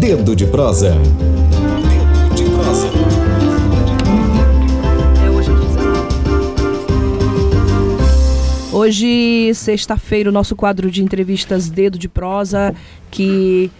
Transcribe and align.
Dedo 0.00 0.34
de 0.34 0.46
prosa. 0.46 0.92
Dedo 0.92 2.34
de 2.34 2.44
prosa. 2.50 2.88
Hoje, 8.72 9.52
sexta-feira, 9.54 10.30
o 10.30 10.32
nosso 10.32 10.56
quadro 10.56 10.90
de 10.90 11.02
entrevistas 11.02 11.68
Dedo 11.68 11.98
de 11.98 12.08
Prosa, 12.08 12.74
que 13.10 13.70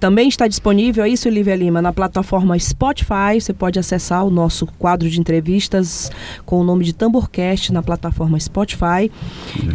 também 0.00 0.28
está 0.28 0.48
disponível, 0.48 1.04
é 1.04 1.10
isso, 1.10 1.28
Lívia 1.28 1.54
Lima, 1.54 1.82
na 1.82 1.92
plataforma 1.92 2.58
Spotify. 2.58 3.38
Você 3.38 3.52
pode 3.52 3.78
acessar 3.78 4.24
o 4.24 4.30
nosso 4.30 4.66
quadro 4.78 5.08
de 5.10 5.20
entrevistas 5.20 6.10
com 6.46 6.58
o 6.58 6.64
nome 6.64 6.86
de 6.86 6.94
Tamborcast 6.94 7.70
na 7.70 7.82
plataforma 7.82 8.40
Spotify. 8.40 9.12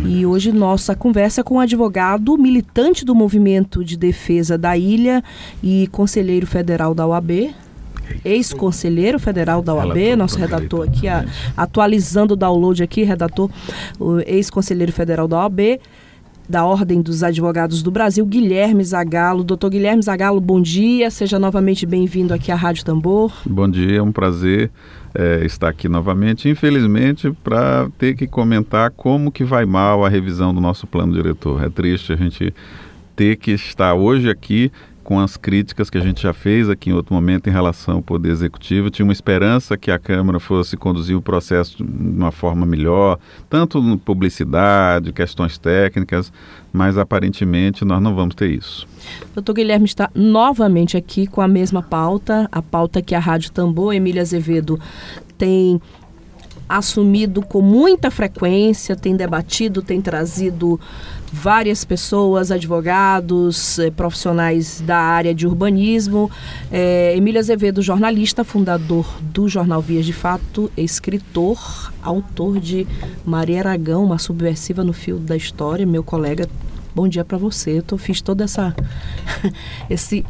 E 0.03 0.25
hoje 0.25 0.51
nossa 0.51 0.95
conversa 0.95 1.43
com 1.43 1.57
o 1.57 1.59
advogado 1.59 2.35
militante 2.39 3.05
do 3.05 3.13
movimento 3.13 3.85
de 3.85 3.95
defesa 3.95 4.57
da 4.57 4.75
ilha 4.75 5.23
e 5.61 5.87
conselheiro 5.91 6.47
federal 6.47 6.95
da 6.95 7.05
OAB, 7.05 7.53
ex-conselheiro 8.23 9.19
federal 9.19 9.61
da 9.61 9.75
OAB, 9.75 9.93
relator, 9.93 10.17
nosso 10.17 10.39
redator 10.39 10.87
aqui, 10.87 11.07
a, 11.07 11.23
atualizando 11.55 12.33
o 12.33 12.37
download 12.37 12.81
aqui, 12.81 13.03
redator, 13.03 13.49
ex-conselheiro 14.25 14.91
federal 14.91 15.27
da 15.27 15.37
OAB, 15.37 15.79
da 16.47 16.65
Ordem 16.65 17.01
dos 17.01 17.23
Advogados 17.23 17.81
do 17.81 17.91
Brasil, 17.91 18.25
Guilherme 18.25 18.83
Zagalo. 18.83 19.43
Doutor 19.43 19.69
Guilherme 19.69 20.01
Zagalo, 20.01 20.39
bom 20.39 20.61
dia, 20.61 21.09
seja 21.09 21.39
novamente 21.39 21.85
bem-vindo 21.85 22.33
aqui 22.33 22.51
à 22.51 22.55
Rádio 22.55 22.85
Tambor. 22.85 23.33
Bom 23.45 23.69
dia, 23.69 23.97
é 23.97 24.01
um 24.01 24.11
prazer 24.11 24.71
é, 25.13 25.45
estar 25.45 25.69
aqui 25.69 25.87
novamente, 25.87 26.49
infelizmente, 26.49 27.31
para 27.43 27.89
ter 27.97 28.15
que 28.15 28.27
comentar 28.27 28.91
como 28.91 29.31
que 29.31 29.43
vai 29.43 29.65
mal 29.65 30.05
a 30.05 30.09
revisão 30.09 30.53
do 30.53 30.61
nosso 30.61 30.85
plano 30.85 31.13
diretor. 31.13 31.63
É 31.63 31.69
triste 31.69 32.13
a 32.13 32.15
gente 32.15 32.53
ter 33.15 33.37
que 33.37 33.51
estar 33.51 33.93
hoje 33.93 34.29
aqui 34.29 34.71
com 35.05 35.19
as 35.19 35.37
críticas 35.37 35.87
que 35.87 35.99
a 35.99 36.01
gente 36.01 36.23
já 36.23 36.33
fez 36.33 36.67
aqui 36.67 36.89
em 36.89 36.93
outro 36.93 37.13
momento 37.13 37.47
em 37.47 37.51
relação 37.51 37.97
ao 37.97 38.01
Poder 38.01 38.31
Executivo. 38.31 38.89
Tinha 38.89 39.05
uma 39.05 39.13
esperança 39.13 39.77
que 39.77 39.91
a 39.91 39.99
Câmara 39.99 40.39
fosse 40.39 40.75
conduzir 40.75 41.15
o 41.15 41.21
processo 41.21 41.77
de 41.77 41.83
uma 41.83 42.31
forma 42.31 42.65
melhor, 42.65 43.19
tanto 43.47 43.79
no 43.79 43.99
publicidade, 43.99 45.13
questões 45.13 45.59
técnicas, 45.59 46.33
mas 46.73 46.97
aparentemente 46.97 47.85
nós 47.85 48.01
não 48.01 48.15
vamos 48.15 48.33
ter 48.33 48.49
isso. 48.49 48.87
Doutor 49.35 49.53
Guilherme 49.53 49.85
está 49.85 50.09
novamente 50.15 50.97
aqui 50.97 51.27
com 51.27 51.39
a 51.39 51.47
mesma 51.47 51.83
pauta, 51.83 52.49
a 52.51 52.61
pauta 52.61 52.99
que 52.99 53.13
a 53.13 53.19
Rádio 53.19 53.51
Tambor, 53.51 53.93
Emília 53.93 54.23
Azevedo, 54.23 54.79
tem 55.37 55.79
assumido 56.67 57.43
com 57.43 57.61
muita 57.61 58.09
frequência, 58.09 58.95
tem 58.95 59.15
debatido, 59.15 59.83
tem 59.83 60.01
trazido 60.01 60.79
várias 61.31 61.83
pessoas, 61.83 62.51
advogados, 62.51 63.79
eh, 63.79 63.91
profissionais 63.91 64.81
da 64.81 64.97
área 64.97 65.33
de 65.33 65.47
urbanismo. 65.47 66.29
É, 66.71 67.15
Emília 67.15 67.39
Azevedo, 67.39 67.81
jornalista, 67.81 68.43
fundador 68.43 69.05
do 69.21 69.47
jornal 69.47 69.81
Vias 69.81 70.05
de 70.05 70.13
Fato, 70.13 70.71
escritor, 70.77 71.93
autor 72.01 72.59
de 72.59 72.87
Maria 73.25 73.59
Aragão, 73.59 74.05
uma 74.05 74.17
subversiva 74.17 74.83
no 74.83 74.93
fio 74.93 75.17
da 75.17 75.35
história, 75.35 75.85
meu 75.85 76.03
colega. 76.03 76.47
Bom 76.93 77.07
dia 77.07 77.25
para 77.25 77.37
você. 77.37 77.83
Eu 77.89 77.97
fiz 77.97 78.21
toda 78.21 78.45
essa 78.45 78.75
esse 79.89 80.25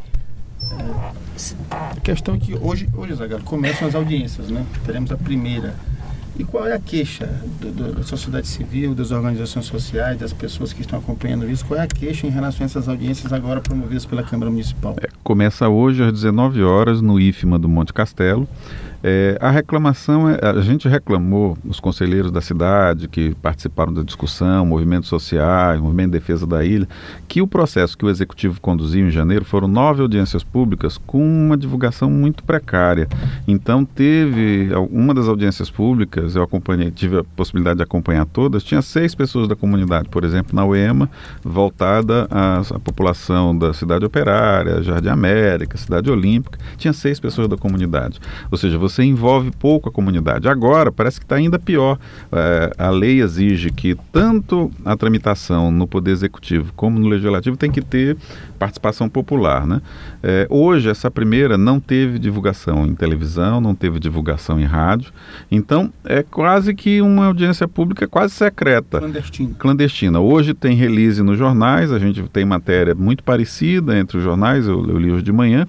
a 1.70 2.00
questão 2.02 2.36
é 2.36 2.38
que 2.38 2.56
hoje, 2.56 2.90
hoje 2.96 3.14
Zagallo, 3.14 3.44
começam 3.44 3.88
as 3.88 3.96
audiências, 3.96 4.50
né? 4.50 4.66
Teremos 4.86 5.12
a 5.12 5.18
primeira 5.18 5.76
e 6.38 6.44
qual 6.44 6.68
é 6.68 6.74
a 6.74 6.80
queixa 6.80 7.28
do, 7.60 7.72
do, 7.72 7.94
da 7.94 8.04
sociedade 8.04 8.48
civil, 8.48 8.94
das 8.94 9.12
organizações 9.12 9.66
sociais, 9.66 10.18
das 10.18 10.34
pessoas 10.34 10.74
que 10.74 10.82
estão 10.82 11.00
acompanhando 11.00 11.50
isso? 11.50 11.66
Qual 11.66 11.80
é 11.80 11.84
a 11.84 11.88
queixa 11.88 12.28
em 12.28 12.30
relação 12.30 12.64
a 12.64 12.66
essas 12.66 12.90
audiências 12.90 13.32
agora 13.32 13.62
promovidas 13.62 14.06
pela 14.06 14.22
Câmara 14.22 14.52
Municipal? 14.52 14.96
É, 15.02 15.08
começa 15.24 15.70
hoje 15.70 16.04
às 16.04 16.12
19 16.12 16.62
horas 16.64 17.02
no 17.02 17.20
IFMA 17.20 17.58
do 17.58 17.70
Monte 17.70 17.94
Castelo. 17.94 18.48
É, 19.08 19.38
a 19.40 19.52
reclamação, 19.52 20.28
é, 20.28 20.40
a 20.42 20.62
gente 20.62 20.88
reclamou, 20.88 21.56
os 21.64 21.80
conselheiros 21.80 22.32
da 22.32 22.42
cidade 22.42 23.08
que 23.08 23.36
participaram 23.36 23.94
da 23.94 24.02
discussão, 24.02 24.66
movimentos 24.66 25.08
sociais, 25.08 25.80
movimento 25.80 26.08
de 26.08 26.18
defesa 26.18 26.48
da 26.48 26.66
ilha, 26.66 26.88
que 27.28 27.40
o 27.40 27.46
processo 27.46 27.96
que 27.96 28.04
o 28.04 28.10
executivo 28.10 28.60
conduziu 28.60 29.08
em 29.08 29.12
janeiro 29.12 29.46
foram 29.46 29.68
nove 29.68 30.02
audiências 30.02 30.44
públicas 30.44 30.98
com 30.98 31.24
uma 31.24 31.56
divulgação 31.56 32.10
muito 32.10 32.44
precária. 32.44 33.08
Então 33.48 33.86
teve 33.86 34.72
uma 34.90 35.14
das 35.14 35.28
audiências 35.28 35.70
públicas, 35.70 36.36
eu 36.36 36.42
acompanhei, 36.42 36.90
tive 36.90 37.20
a 37.20 37.24
possibilidade 37.24 37.78
de 37.78 37.84
acompanhar 37.84 38.26
todas, 38.26 38.64
tinha 38.64 38.82
seis 38.82 39.14
pessoas 39.14 39.48
da 39.48 39.56
comunidade, 39.56 40.10
por 40.10 40.24
exemplo, 40.24 40.56
na 40.56 40.66
UEMA, 40.66 41.08
voltada 41.44 42.28
à, 42.32 42.62
à 42.62 42.80
população 42.80 43.56
da 43.56 43.72
cidade 43.72 44.04
operária, 44.04 44.82
Jardim 44.82 45.10
América, 45.10 45.78
cidade 45.78 46.10
olímpica, 46.10 46.58
tinha 46.76 46.92
seis 46.92 47.20
pessoas 47.20 47.48
da 47.48 47.56
comunidade. 47.56 48.20
Ou 48.50 48.58
seja, 48.58 48.80
você 48.80 48.95
você 48.96 49.04
envolve 49.04 49.52
pouco 49.52 49.90
a 49.90 49.92
comunidade. 49.92 50.48
Agora, 50.48 50.92
parece 50.92 51.20
que 51.20 51.26
está 51.26 51.36
ainda 51.36 51.60
pior. 51.60 52.00
É, 52.32 52.72
a 52.78 52.90
lei 52.90 53.22
exige 53.22 53.70
que 53.72 53.96
tanto 54.12 54.72
a 54.86 54.96
tramitação 54.96 55.70
no 55.70 55.86
Poder 55.86 56.12
Executivo 56.12 56.72
como 56.76 56.98
no 56.98 57.08
Legislativo 57.08 57.58
tem 57.58 57.70
que 57.70 57.82
ter 57.82 58.16
participação 58.58 59.10
popular. 59.10 59.68
Né? 59.68 59.82
É, 60.24 60.48
hoje, 60.50 60.90
essa 60.90 61.12
primeira 61.12 61.58
não 61.58 61.80
teve 61.80 62.18
divulgação 62.18 62.86
em 62.86 62.96
televisão, 62.96 63.60
não 63.60 63.76
teve 63.76 64.00
divulgação 64.00 64.60
em 64.60 64.66
rádio. 64.66 65.12
Então, 65.52 65.92
é 66.06 66.24
quase 66.24 66.74
que 66.74 67.02
uma 67.02 67.26
audiência 67.26 67.68
pública 67.68 68.08
quase 68.08 68.34
secreta. 68.34 69.00
Clandestina. 69.00 69.56
Clandestina. 69.60 70.20
Hoje 70.20 70.54
tem 70.54 70.76
release 70.76 71.22
nos 71.22 71.38
jornais, 71.38 71.92
a 71.92 72.00
gente 72.00 72.24
tem 72.30 72.46
matéria 72.46 72.96
muito 72.96 73.24
parecida 73.24 73.98
entre 73.98 74.18
os 74.18 74.24
jornais, 74.24 74.68
eu, 74.68 74.88
eu 74.88 74.98
li 74.98 75.12
hoje 75.12 75.24
de 75.24 75.32
manhã, 75.32 75.68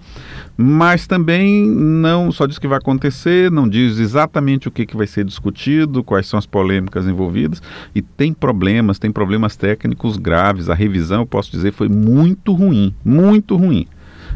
mas 0.57 1.07
também 1.07 1.69
não 1.69 2.33
só 2.33 2.47
diz 2.47 2.59
que 2.59 2.69
vai 2.69 2.79
acontecer, 2.79 3.51
não 3.51 3.69
diz 3.69 3.99
exatamente 3.99 4.69
o 4.69 4.71
que, 4.71 4.87
que 4.87 4.97
vai 4.97 5.07
ser 5.07 5.25
discutido, 5.25 6.03
quais 6.03 6.27
são 6.27 6.39
as 6.39 6.47
polêmicas 6.47 7.07
envolvidas, 7.07 7.61
e 7.95 8.01
tem 8.01 8.33
problemas, 8.33 8.99
tem 8.99 9.13
problemas 9.13 9.57
técnicos 9.57 10.17
graves. 10.17 10.71
A 10.71 10.75
revisão, 10.75 11.21
eu 11.21 11.27
posso 11.27 11.51
dizer, 11.51 11.73
foi 11.73 11.89
muito 11.89 12.53
ruim, 12.53 12.95
muito 13.05 13.57
ruim 13.57 13.87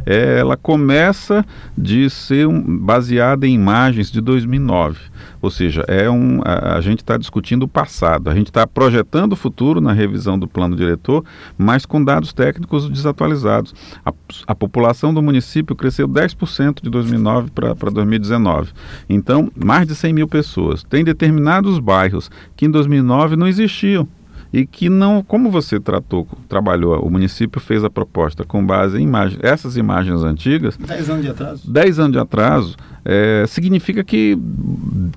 é, 0.06 0.38
ela 0.38 0.56
começa 0.56 1.44
de 1.76 2.08
ser 2.10 2.46
um, 2.46 2.78
baseada 2.78 3.46
em 3.46 3.54
imagens 3.54 4.10
de 4.10 4.20
2009. 4.20 4.98
Ou 5.42 5.50
seja, 5.50 5.84
é 5.88 6.10
um, 6.10 6.40
a, 6.44 6.76
a 6.76 6.80
gente 6.80 7.00
está 7.00 7.16
discutindo 7.16 7.62
o 7.62 7.68
passado, 7.68 8.28
a 8.28 8.34
gente 8.34 8.48
está 8.48 8.66
projetando 8.66 9.32
o 9.32 9.36
futuro 9.36 9.80
na 9.80 9.92
revisão 9.92 10.38
do 10.38 10.46
plano 10.46 10.76
diretor, 10.76 11.24
mas 11.56 11.86
com 11.86 12.02
dados 12.02 12.32
técnicos 12.32 12.88
desatualizados. 12.88 13.74
A, 14.04 14.12
a 14.46 14.54
população 14.54 15.14
do 15.14 15.22
município 15.22 15.74
cresceu 15.74 16.08
10% 16.08 16.82
de 16.82 16.90
2009 16.90 17.50
para 17.50 17.90
2019. 17.90 18.72
Então, 19.08 19.50
mais 19.56 19.86
de 19.86 19.94
100 19.94 20.12
mil 20.12 20.28
pessoas. 20.28 20.82
Tem 20.82 21.04
determinados 21.04 21.78
bairros 21.78 22.30
que 22.56 22.66
em 22.66 22.70
2009 22.70 23.36
não 23.36 23.48
existiam 23.48 24.06
e 24.52 24.66
que 24.66 24.88
não, 24.88 25.22
como 25.22 25.50
você 25.50 25.78
tratou, 25.78 26.26
trabalhou, 26.48 27.00
o 27.00 27.10
município 27.10 27.60
fez 27.60 27.84
a 27.84 27.90
proposta 27.90 28.44
com 28.44 28.64
base 28.64 28.98
em 28.98 29.02
imagens, 29.02 29.40
essas 29.42 29.76
imagens 29.76 30.22
antigas. 30.22 30.76
10 30.76 31.10
anos 31.10 31.22
de 31.22 31.30
atraso. 31.30 31.70
10 31.70 31.98
anos 31.98 32.12
de 32.12 32.18
atraso, 32.18 32.76
é, 33.04 33.44
significa 33.46 34.04
que 34.04 34.36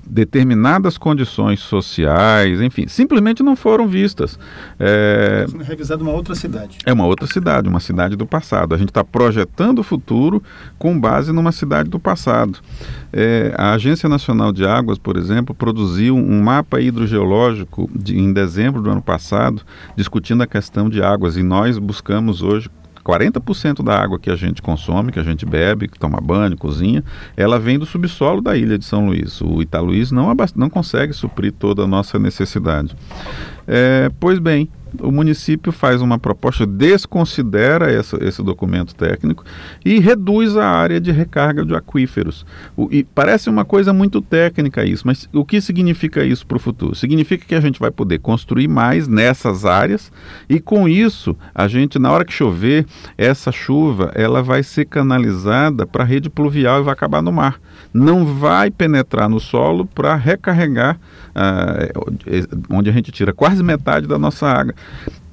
determinadas 0.06 0.96
condições 0.96 1.60
sociais, 1.60 2.60
enfim, 2.60 2.86
simplesmente 2.86 3.42
não 3.42 3.56
foram 3.56 3.86
vistas. 3.86 4.38
É, 4.78 5.44
Está 5.46 5.64
revisado 5.64 6.02
uma 6.02 6.12
outra 6.12 6.34
cidade. 6.34 6.78
É 6.86 6.92
uma 6.92 7.06
outra 7.06 7.26
cidade, 7.26 7.68
uma 7.68 7.80
cidade 7.80 8.16
do 8.16 8.26
passado. 8.26 8.74
A 8.74 8.78
gente 8.78 8.88
está 8.88 9.04
projetando 9.04 9.80
o 9.80 9.82
futuro 9.82 10.42
com 10.78 10.98
base 10.98 11.32
numa 11.32 11.52
cidade 11.52 11.90
do 11.90 11.98
passado. 11.98 12.58
É, 13.12 13.54
a 13.56 13.72
Agência 13.72 14.08
Nacional 14.08 14.52
de 14.52 14.66
Águas, 14.66 14.98
por 14.98 15.16
exemplo, 15.16 15.54
produziu 15.54 16.16
um 16.16 16.42
mapa 16.42 16.80
hidrogeológico 16.80 17.90
de, 17.94 18.18
em 18.18 18.32
dezembro 18.32 18.82
do 18.82 18.90
ano 18.90 19.02
passado, 19.02 19.23
discutindo 19.96 20.42
a 20.42 20.46
questão 20.46 20.88
de 20.88 21.02
águas, 21.02 21.36
e 21.36 21.42
nós 21.42 21.78
buscamos 21.78 22.42
hoje 22.42 22.68
40% 23.04 23.84
da 23.84 23.94
água 23.94 24.18
que 24.18 24.30
a 24.30 24.36
gente 24.36 24.62
consome, 24.62 25.12
que 25.12 25.20
a 25.20 25.22
gente 25.22 25.44
bebe, 25.44 25.86
que 25.86 25.98
toma 25.98 26.20
banho, 26.20 26.56
cozinha, 26.56 27.04
ela 27.36 27.58
vem 27.58 27.78
do 27.78 27.84
subsolo 27.84 28.40
da 28.40 28.56
ilha 28.56 28.78
de 28.78 28.84
São 28.84 29.06
Luís. 29.06 29.40
O 29.42 29.60
Italuís 29.60 30.10
não, 30.10 30.34
não 30.56 30.70
consegue 30.70 31.12
suprir 31.12 31.52
toda 31.52 31.82
a 31.82 31.86
nossa 31.86 32.18
necessidade. 32.18 32.96
É, 33.68 34.10
pois 34.18 34.38
bem, 34.38 34.70
o 35.00 35.10
município 35.10 35.72
faz 35.72 36.00
uma 36.00 36.18
proposta, 36.18 36.66
desconsidera 36.66 37.90
essa, 37.90 38.22
esse 38.22 38.42
documento 38.42 38.94
técnico 38.94 39.44
e 39.84 39.98
reduz 39.98 40.56
a 40.56 40.66
área 40.66 41.00
de 41.00 41.10
recarga 41.10 41.64
de 41.64 41.74
aquíferos. 41.74 42.44
O, 42.76 42.88
e 42.90 43.04
parece 43.04 43.48
uma 43.48 43.64
coisa 43.64 43.92
muito 43.92 44.20
técnica 44.20 44.84
isso, 44.84 45.06
mas 45.06 45.28
o 45.32 45.44
que 45.44 45.60
significa 45.60 46.24
isso 46.24 46.46
para 46.46 46.56
o 46.56 46.60
futuro? 46.60 46.94
Significa 46.94 47.44
que 47.44 47.54
a 47.54 47.60
gente 47.60 47.80
vai 47.80 47.90
poder 47.90 48.18
construir 48.18 48.68
mais 48.68 49.08
nessas 49.08 49.64
áreas 49.64 50.12
e 50.48 50.60
com 50.60 50.88
isso 50.88 51.36
a 51.54 51.68
gente, 51.68 51.98
na 51.98 52.10
hora 52.10 52.24
que 52.24 52.32
chover, 52.32 52.86
essa 53.16 53.50
chuva 53.52 54.12
ela 54.14 54.42
vai 54.42 54.62
ser 54.62 54.84
canalizada 54.84 55.86
para 55.86 56.04
a 56.04 56.06
rede 56.06 56.30
pluvial 56.30 56.80
e 56.80 56.84
vai 56.84 56.92
acabar 56.92 57.22
no 57.22 57.32
mar. 57.32 57.60
Não 57.92 58.24
vai 58.24 58.70
penetrar 58.70 59.28
no 59.28 59.40
solo 59.40 59.84
para 59.84 60.14
recarregar, 60.14 60.98
ah, 61.34 61.88
onde 62.70 62.90
a 62.90 62.92
gente 62.92 63.12
tira 63.12 63.32
quase 63.32 63.62
metade 63.62 64.06
da 64.06 64.18
nossa 64.18 64.46
água. 64.46 64.74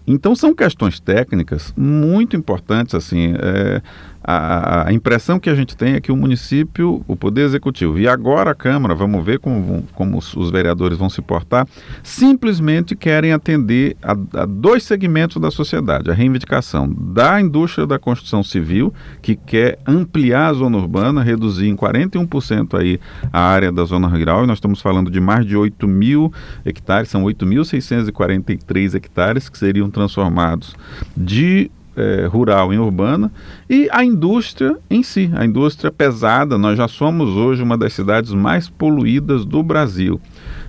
Então 0.05 0.35
são 0.35 0.53
questões 0.53 0.99
técnicas 0.99 1.73
muito 1.77 2.35
importantes 2.35 2.95
assim. 2.95 3.33
É, 3.39 3.81
a, 4.23 4.87
a, 4.87 4.93
impressão 4.93 5.39
que 5.39 5.49
a 5.49 5.55
gente 5.55 5.75
tem 5.75 5.93
é 5.93 6.01
que 6.01 6.11
o 6.11 6.15
município, 6.15 7.03
o 7.07 7.15
Poder 7.15 7.41
Executivo 7.41 7.99
e 7.99 8.07
agora 8.07 8.51
a 8.51 8.55
Câmara, 8.55 8.93
vamos 8.93 9.25
ver 9.25 9.39
como, 9.39 9.83
como 9.93 10.17
os, 10.17 10.35
os 10.35 10.51
vereadores 10.51 10.97
vão 10.97 11.09
se 11.09 11.21
portar, 11.21 11.67
simplesmente 12.03 12.95
querem 12.95 13.33
atender 13.33 13.97
a, 14.01 14.11
a, 14.11 14.45
dois 14.45 14.83
segmentos 14.83 15.41
da 15.41 15.49
sociedade: 15.49 16.11
a 16.11 16.13
reivindicação 16.13 16.87
da 16.87 17.41
indústria 17.41 17.87
da 17.87 17.97
construção 17.97 18.43
civil, 18.43 18.93
que 19.21 19.35
quer 19.35 19.79
ampliar 19.87 20.49
a 20.49 20.53
zona 20.53 20.77
urbana, 20.77 21.23
reduzir 21.23 21.67
em 21.67 21.75
41% 21.75 22.79
aí 22.79 22.99
a 23.33 23.41
área 23.41 23.71
da 23.71 23.83
zona 23.85 24.07
rural, 24.07 24.43
e 24.43 24.47
nós 24.47 24.57
estamos 24.57 24.81
falando 24.81 25.09
de 25.09 25.19
mais 25.19 25.45
de 25.45 25.57
8 25.57 25.87
mil 25.87 26.31
hectares, 26.63 27.09
são 27.09 27.23
8.643 27.23 28.95
hectares 28.95 29.49
que 29.49 29.57
seriam 29.57 29.89
transformados 29.89 30.75
de 31.17 31.71
é, 32.01 32.25
rural 32.25 32.73
em 32.73 32.77
urbana 32.77 33.31
e 33.69 33.87
a 33.91 34.03
indústria 34.03 34.77
em 34.89 35.03
si, 35.03 35.29
a 35.33 35.45
indústria 35.45 35.91
pesada. 35.91 36.57
Nós 36.57 36.77
já 36.77 36.87
somos 36.87 37.29
hoje 37.29 37.61
uma 37.61 37.77
das 37.77 37.93
cidades 37.93 38.33
mais 38.33 38.69
poluídas 38.69 39.45
do 39.45 39.61
Brasil. 39.61 40.19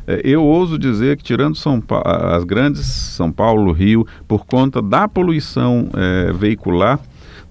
É, 0.06 0.20
eu 0.24 0.44
ouso 0.44 0.78
dizer 0.78 1.16
que, 1.16 1.24
tirando 1.24 1.56
pa 1.82 2.02
as 2.36 2.44
grandes 2.44 2.84
São 2.84 3.30
Paulo, 3.30 3.72
Rio, 3.72 4.06
por 4.26 4.44
conta 4.44 4.82
da 4.82 5.08
poluição 5.08 5.88
é, 5.94 6.32
veicular, 6.32 6.98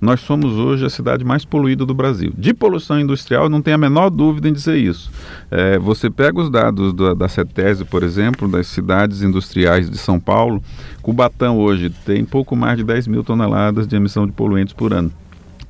nós 0.02 0.20
somos 0.22 0.54
hoje 0.54 0.84
a 0.84 0.90
cidade 0.90 1.24
mais 1.24 1.46
poluída 1.46 1.86
do 1.86 1.94
Brasil. 1.94 2.34
De 2.36 2.56
poluição 2.56 3.00
industrial, 3.00 3.48
não 3.48 3.62
tem 3.62 3.74
a 3.74 3.78
menor 3.78 4.10
dúvida 4.10 4.50
em 4.50 4.54
dizer 4.54 4.76
isso. 4.76 5.12
É, 5.52 5.78
você 5.78 6.10
pega 6.10 6.42
os 6.42 6.50
dados 6.50 6.92
do, 6.92 7.14
da 7.14 7.30
CETESE, 7.30 7.86
por 7.86 8.02
exemplo, 8.02 8.48
das 8.48 8.66
cidades 8.66 9.22
industriais 9.22 9.88
de 9.88 9.98
São 10.00 10.20
Paulo, 10.20 10.62
Cubatão 11.04 11.58
hoje 11.58 11.90
tem 11.90 12.26
pouco 12.26 12.56
mais 12.56 12.78
de 12.78 12.84
10 12.84 13.08
mil 13.08 13.24
toneladas 13.24 13.88
de 13.88 13.96
emissão 13.96 14.26
de 14.26 14.32
poluentes 14.32 14.74
por 14.74 14.92
ano. 14.92 15.12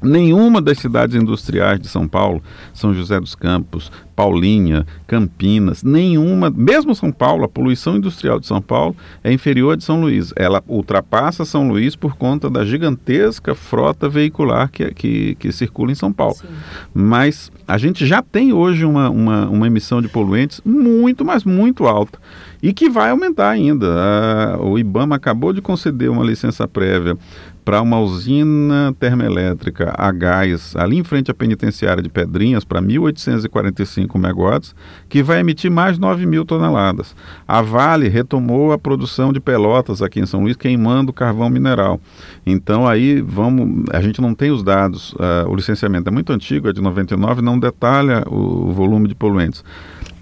Nenhuma 0.01 0.62
das 0.62 0.80
cidades 0.80 1.15
industriais 1.15 1.80
de 1.80 1.88
São 1.88 2.07
Paulo, 2.07 2.42
São 2.74 2.94
José 2.94 3.19
dos 3.19 3.36
Campos, 3.36 3.92
Paulinha, 4.15 4.86
Campinas, 5.07 5.83
nenhuma, 5.83 6.50
mesmo 6.50 6.94
São 6.94 7.12
Paulo, 7.12 7.44
a 7.44 7.48
poluição 7.48 7.98
industrial 7.98 8.39
de 8.39 8.48
São 8.48 8.62
Paulo 8.62 8.95
é 9.24 9.31
inferior 9.31 9.74
à 9.74 9.75
de 9.75 9.83
São 9.83 10.01
Luís. 10.01 10.33
Ela 10.36 10.63
ultrapassa 10.68 11.45
São 11.45 11.68
Luís 11.68 11.95
por 11.95 12.15
conta 12.15 12.50
da 12.50 12.65
gigantesca 12.65 13.56
frota 13.56 14.09
veicular 14.09 14.69
que, 14.69 14.94
que, 14.94 15.36
que 15.36 15.51
circula 15.51 15.92
em 15.92 15.95
São 15.95 16.12
Paulo. 16.12 16.36
Sim. 16.36 16.48
Mas 16.94 17.51
a 17.68 17.77
gente 17.77 18.06
já 18.06 18.21
tem 18.21 18.53
hoje 18.53 18.86
uma, 18.86 19.09
uma, 19.09 19.48
uma 19.48 19.68
emissão 19.68 20.01
de 20.01 20.07
poluentes 20.07 20.62
muito, 20.65 21.24
mas 21.25 21.44
muito 21.44 21.86
alta 21.86 22.19
e 22.62 22.71
que 22.74 22.89
vai 22.89 23.09
aumentar 23.09 23.50
ainda. 23.50 24.57
o 24.59 24.77
IBAMA 24.77 25.15
acabou 25.15 25.51
de 25.51 25.62
conceder 25.62 26.09
uma 26.09 26.24
licença 26.24 26.68
prévia 26.68 27.18
para 27.63 27.81
uma 27.81 28.00
usina 28.00 28.96
termoelétrica 29.00 29.94
a 29.98 30.12
gás 30.12 30.75
ali 30.75 30.98
em 30.98 31.04
frente 31.04 31.30
à 31.30 31.34
penitenciária 31.34 32.02
de 32.02 32.10
Pedrinhas 32.10 32.63
para 32.63 32.81
1.845 32.81 34.18
megawatts, 34.18 34.75
que 35.08 35.22
vai 35.22 35.40
emitir 35.40 35.69
mais 35.69 35.98
9 35.98 36.25
mil 36.25 36.44
toneladas. 36.44 37.16
A 37.48 37.62
Vale 37.62 38.08
retomou 38.08 38.72
a 38.72 38.78
produção 38.78 39.31
de 39.31 39.40
pelotas 39.40 40.02
aqui 40.02 40.19
em 40.19 40.25
São 40.25 40.42
Luís, 40.42 40.56
queimando 40.56 41.13
carvão 41.13 41.50
mineral. 41.50 42.00
Então 42.46 42.88
aí 42.88 43.22
vamos, 43.22 43.86
a 43.92 44.02
gente 44.02 44.22
não 44.22 44.34
tem 44.34 44.52
os 44.52 44.63
dados, 44.63 45.13
uh, 45.13 45.48
o 45.48 45.56
licenciamento 45.56 46.10
é 46.10 46.12
muito 46.12 46.34
antigo, 46.34 46.69
é 46.69 46.74
de 46.74 46.81
99, 46.81 47.42
não 47.42 47.60
detalha 47.60 48.24
o, 48.28 48.69
o 48.69 48.72
volume 48.72 49.08
de 49.08 49.16
poluentes 49.16 49.63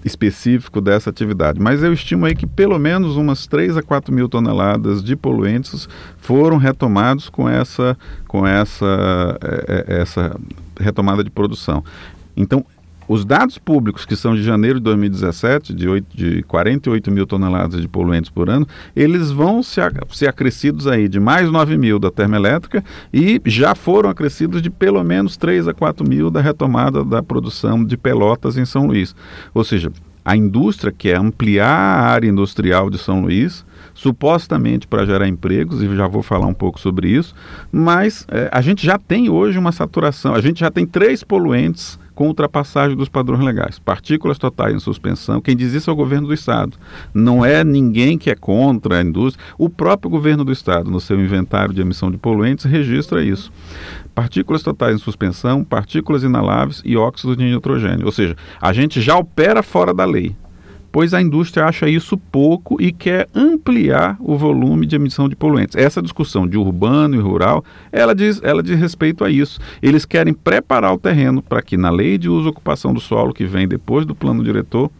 específico 0.04 0.80
dessa 0.80 1.10
atividade. 1.10 1.60
Mas 1.60 1.82
eu 1.82 1.92
estimo 1.92 2.26
aí 2.26 2.34
que 2.34 2.46
pelo 2.46 2.78
menos 2.78 3.16
umas 3.16 3.46
3 3.46 3.76
a 3.76 3.82
4 3.82 4.12
mil 4.12 4.28
toneladas 4.28 5.02
de 5.02 5.14
poluentes 5.14 5.88
foram 6.18 6.56
retomados 6.56 7.28
com 7.28 7.48
essa, 7.48 7.96
com 8.26 8.46
essa, 8.46 9.38
é, 9.42 9.84
é, 9.96 10.00
essa 10.00 10.34
retomada 10.78 11.22
de 11.22 11.30
produção. 11.30 11.84
Então, 12.36 12.64
os 13.10 13.24
dados 13.24 13.58
públicos, 13.58 14.06
que 14.06 14.14
são 14.14 14.36
de 14.36 14.42
janeiro 14.44 14.78
de 14.78 14.84
2017, 14.84 15.74
de, 15.74 15.88
8, 15.88 16.16
de 16.16 16.42
48 16.44 17.10
mil 17.10 17.26
toneladas 17.26 17.80
de 17.80 17.88
poluentes 17.88 18.30
por 18.30 18.48
ano, 18.48 18.64
eles 18.94 19.32
vão 19.32 19.64
ser, 19.64 19.92
ser 20.12 20.28
acrescidos 20.28 20.86
aí 20.86 21.08
de 21.08 21.18
mais 21.18 21.50
9 21.50 21.76
mil 21.76 21.98
da 21.98 22.08
termoelétrica 22.08 22.84
e 23.12 23.42
já 23.44 23.74
foram 23.74 24.10
acrescidos 24.10 24.62
de 24.62 24.70
pelo 24.70 25.02
menos 25.02 25.36
3 25.36 25.66
a 25.66 25.74
4 25.74 26.08
mil 26.08 26.30
da 26.30 26.40
retomada 26.40 27.04
da 27.04 27.20
produção 27.20 27.84
de 27.84 27.96
pelotas 27.96 28.56
em 28.56 28.64
São 28.64 28.86
Luís. 28.86 29.12
Ou 29.52 29.64
seja, 29.64 29.90
a 30.24 30.36
indústria 30.36 30.94
quer 30.96 31.16
ampliar 31.16 31.66
a 31.66 32.02
área 32.12 32.28
industrial 32.28 32.88
de 32.88 32.98
São 32.98 33.22
Luís, 33.22 33.66
supostamente 33.92 34.86
para 34.86 35.04
gerar 35.04 35.26
empregos, 35.26 35.82
e 35.82 35.96
já 35.96 36.06
vou 36.06 36.22
falar 36.22 36.46
um 36.46 36.54
pouco 36.54 36.78
sobre 36.78 37.08
isso, 37.08 37.34
mas 37.72 38.24
é, 38.28 38.48
a 38.52 38.60
gente 38.60 38.86
já 38.86 38.96
tem 38.96 39.28
hoje 39.28 39.58
uma 39.58 39.72
saturação, 39.72 40.32
a 40.32 40.40
gente 40.40 40.60
já 40.60 40.70
tem 40.70 40.86
três 40.86 41.24
poluentes 41.24 41.98
com 42.20 42.26
ultrapassagem 42.26 42.94
dos 42.94 43.08
padrões 43.08 43.42
legais. 43.42 43.78
Partículas 43.78 44.36
totais 44.36 44.74
em 44.74 44.78
suspensão, 44.78 45.40
quem 45.40 45.56
diz 45.56 45.72
isso 45.72 45.88
é 45.88 45.92
o 45.94 45.96
governo 45.96 46.26
do 46.26 46.34
Estado. 46.34 46.76
Não 47.14 47.42
é 47.42 47.64
ninguém 47.64 48.18
que 48.18 48.28
é 48.28 48.34
contra 48.34 48.98
a 48.98 49.02
indústria. 49.02 49.42
O 49.56 49.70
próprio 49.70 50.10
governo 50.10 50.44
do 50.44 50.52
Estado, 50.52 50.90
no 50.90 51.00
seu 51.00 51.18
inventário 51.18 51.72
de 51.72 51.80
emissão 51.80 52.10
de 52.10 52.18
poluentes, 52.18 52.66
registra 52.66 53.24
isso. 53.24 53.50
Partículas 54.14 54.62
totais 54.62 54.96
em 54.96 54.98
suspensão, 54.98 55.64
partículas 55.64 56.22
inaláveis 56.22 56.82
e 56.84 56.94
óxidos 56.94 57.38
de 57.38 57.44
nitrogênio. 57.44 58.04
Ou 58.04 58.12
seja, 58.12 58.36
a 58.60 58.70
gente 58.70 59.00
já 59.00 59.16
opera 59.16 59.62
fora 59.62 59.94
da 59.94 60.04
lei 60.04 60.36
pois 60.92 61.14
a 61.14 61.22
indústria 61.22 61.66
acha 61.66 61.88
isso 61.88 62.16
pouco 62.16 62.80
e 62.80 62.92
quer 62.92 63.28
ampliar 63.34 64.16
o 64.20 64.36
volume 64.36 64.86
de 64.86 64.96
emissão 64.96 65.28
de 65.28 65.36
poluentes. 65.36 65.76
Essa 65.76 66.02
discussão 66.02 66.46
de 66.46 66.56
urbano 66.56 67.14
e 67.14 67.18
rural, 67.18 67.64
ela 67.92 68.14
diz, 68.14 68.40
ela 68.42 68.62
diz 68.62 68.78
respeito 68.78 69.24
a 69.24 69.30
isso. 69.30 69.60
Eles 69.82 70.04
querem 70.04 70.34
preparar 70.34 70.92
o 70.92 70.98
terreno 70.98 71.42
para 71.42 71.62
que 71.62 71.76
na 71.76 71.90
lei 71.90 72.18
de 72.18 72.28
uso 72.28 72.48
e 72.48 72.50
ocupação 72.50 72.92
do 72.92 73.00
solo, 73.00 73.32
que 73.32 73.46
vem 73.46 73.68
depois 73.68 74.04
do 74.04 74.14
plano 74.14 74.42
diretor, 74.42 74.90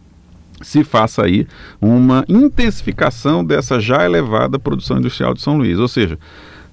se 0.61 0.83
faça 0.83 1.25
aí 1.25 1.47
uma 1.81 2.23
intensificação 2.29 3.43
dessa 3.43 3.79
já 3.79 4.05
elevada 4.05 4.59
produção 4.59 4.99
industrial 4.99 5.33
de 5.33 5.41
São 5.41 5.57
Luís. 5.57 5.79
Ou 5.79 5.87
seja, 5.87 6.17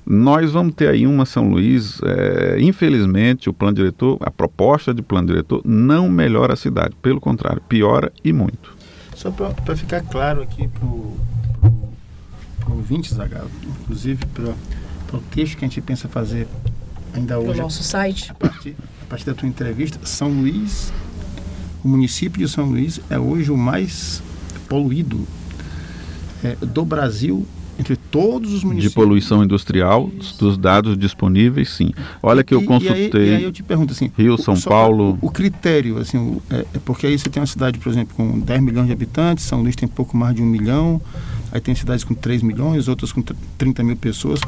nós 0.07 0.53
vamos 0.53 0.75
ter 0.75 0.89
aí 0.89 1.07
uma 1.07 1.27
São 1.27 1.51
Luís, 1.51 2.01
é, 2.03 2.57
infelizmente, 2.61 3.51
o 3.51 3.53
plano 3.53 3.77
diretor, 3.77 4.17
a 4.21 4.31
proposta 4.31 4.95
de 4.95 5.03
plano 5.03 5.29
diretor 5.29 5.61
não 5.65 6.09
melhora 6.09 6.55
a 6.55 6.57
cidade, 6.57 6.95
pelo 7.03 7.21
contrário, 7.21 7.61
piora 7.69 8.13
e 8.25 8.33
muito. 8.33 8.78
Só 9.19 9.33
para 9.33 9.75
ficar 9.77 10.01
claro 10.03 10.43
aqui 10.43 10.69
para 10.69 10.87
o 10.87 11.19
ouvinte, 12.69 13.13
Zagalo, 13.13 13.51
inclusive 13.83 14.25
para 14.27 15.17
o 15.19 15.21
texto 15.23 15.57
que 15.57 15.65
a 15.65 15.69
gente 15.69 15.81
pensa 15.81 16.07
fazer 16.07 16.47
ainda 17.13 17.37
hoje. 17.37 17.57
No 17.57 17.65
nosso 17.65 17.83
site. 17.83 18.31
A 18.31 18.35
partir, 18.35 18.77
a 19.03 19.07
partir 19.07 19.27
da 19.27 19.35
tua 19.35 19.49
entrevista, 19.49 19.99
São 20.07 20.29
Luís, 20.29 20.93
o 21.83 21.89
município 21.89 22.39
de 22.39 22.49
São 22.49 22.67
Luís 22.67 23.01
é 23.11 23.19
hoje 23.19 23.51
o 23.51 23.57
mais 23.57 24.23
poluído 24.69 25.27
é, 26.45 26.55
do 26.65 26.85
Brasil 26.85 27.45
entre 27.79 27.97
todos 27.97 28.53
os 28.53 28.65
municípios. 28.65 28.93
De 28.93 28.95
poluição 28.95 29.45
industrial, 29.45 30.11
Isso. 30.19 30.37
dos 30.39 30.59
dados 30.59 30.99
disponíveis, 30.99 31.71
sim. 31.71 31.93
Olha 32.23 32.43
que 32.43 32.53
eu 32.53 32.63
consultei. 32.65 33.09
E 33.13 33.17
aí, 33.17 33.29
e 33.31 33.37
aí 33.37 33.43
eu 33.45 33.53
te 33.53 33.63
pergunto 33.63 33.93
assim: 33.93 34.11
Rio, 34.17 34.37
São 34.37 34.61
Paulo. 34.61 35.19
O, 35.23 35.27
o, 35.27 35.31
critério, 35.31 35.99
assim, 35.99 36.41
é, 36.51 36.67
é, 36.75 36.79
porque 36.85 37.07
aí 37.07 37.17
você 37.17 37.29
tem 37.29 37.41
uma 37.41 37.47
cidade, 37.47 37.79
por 37.79 37.91
exemplo, 37.91 38.15
com 38.17 38.41
10 38.41 38.61
milhões 38.61 38.87
de 38.87 38.93
habitantes, 38.93 39.45
São 39.45 39.63
Luís 39.63 39.77
tem 39.77 39.89
pouco 39.89 40.17
mais 40.17 40.35
de 40.35 40.43
um 40.43 40.47
milhão, 40.47 41.01
aí 41.53 41.61
tem 41.61 41.75
cidades 41.75 42.03
com 42.03 42.15
3 42.15 42.43
milhões, 42.43 42.89
outras 42.89 43.13
com 43.13 43.23
30 43.57 43.85
mil 43.85 43.97
pessoas. 43.97 44.41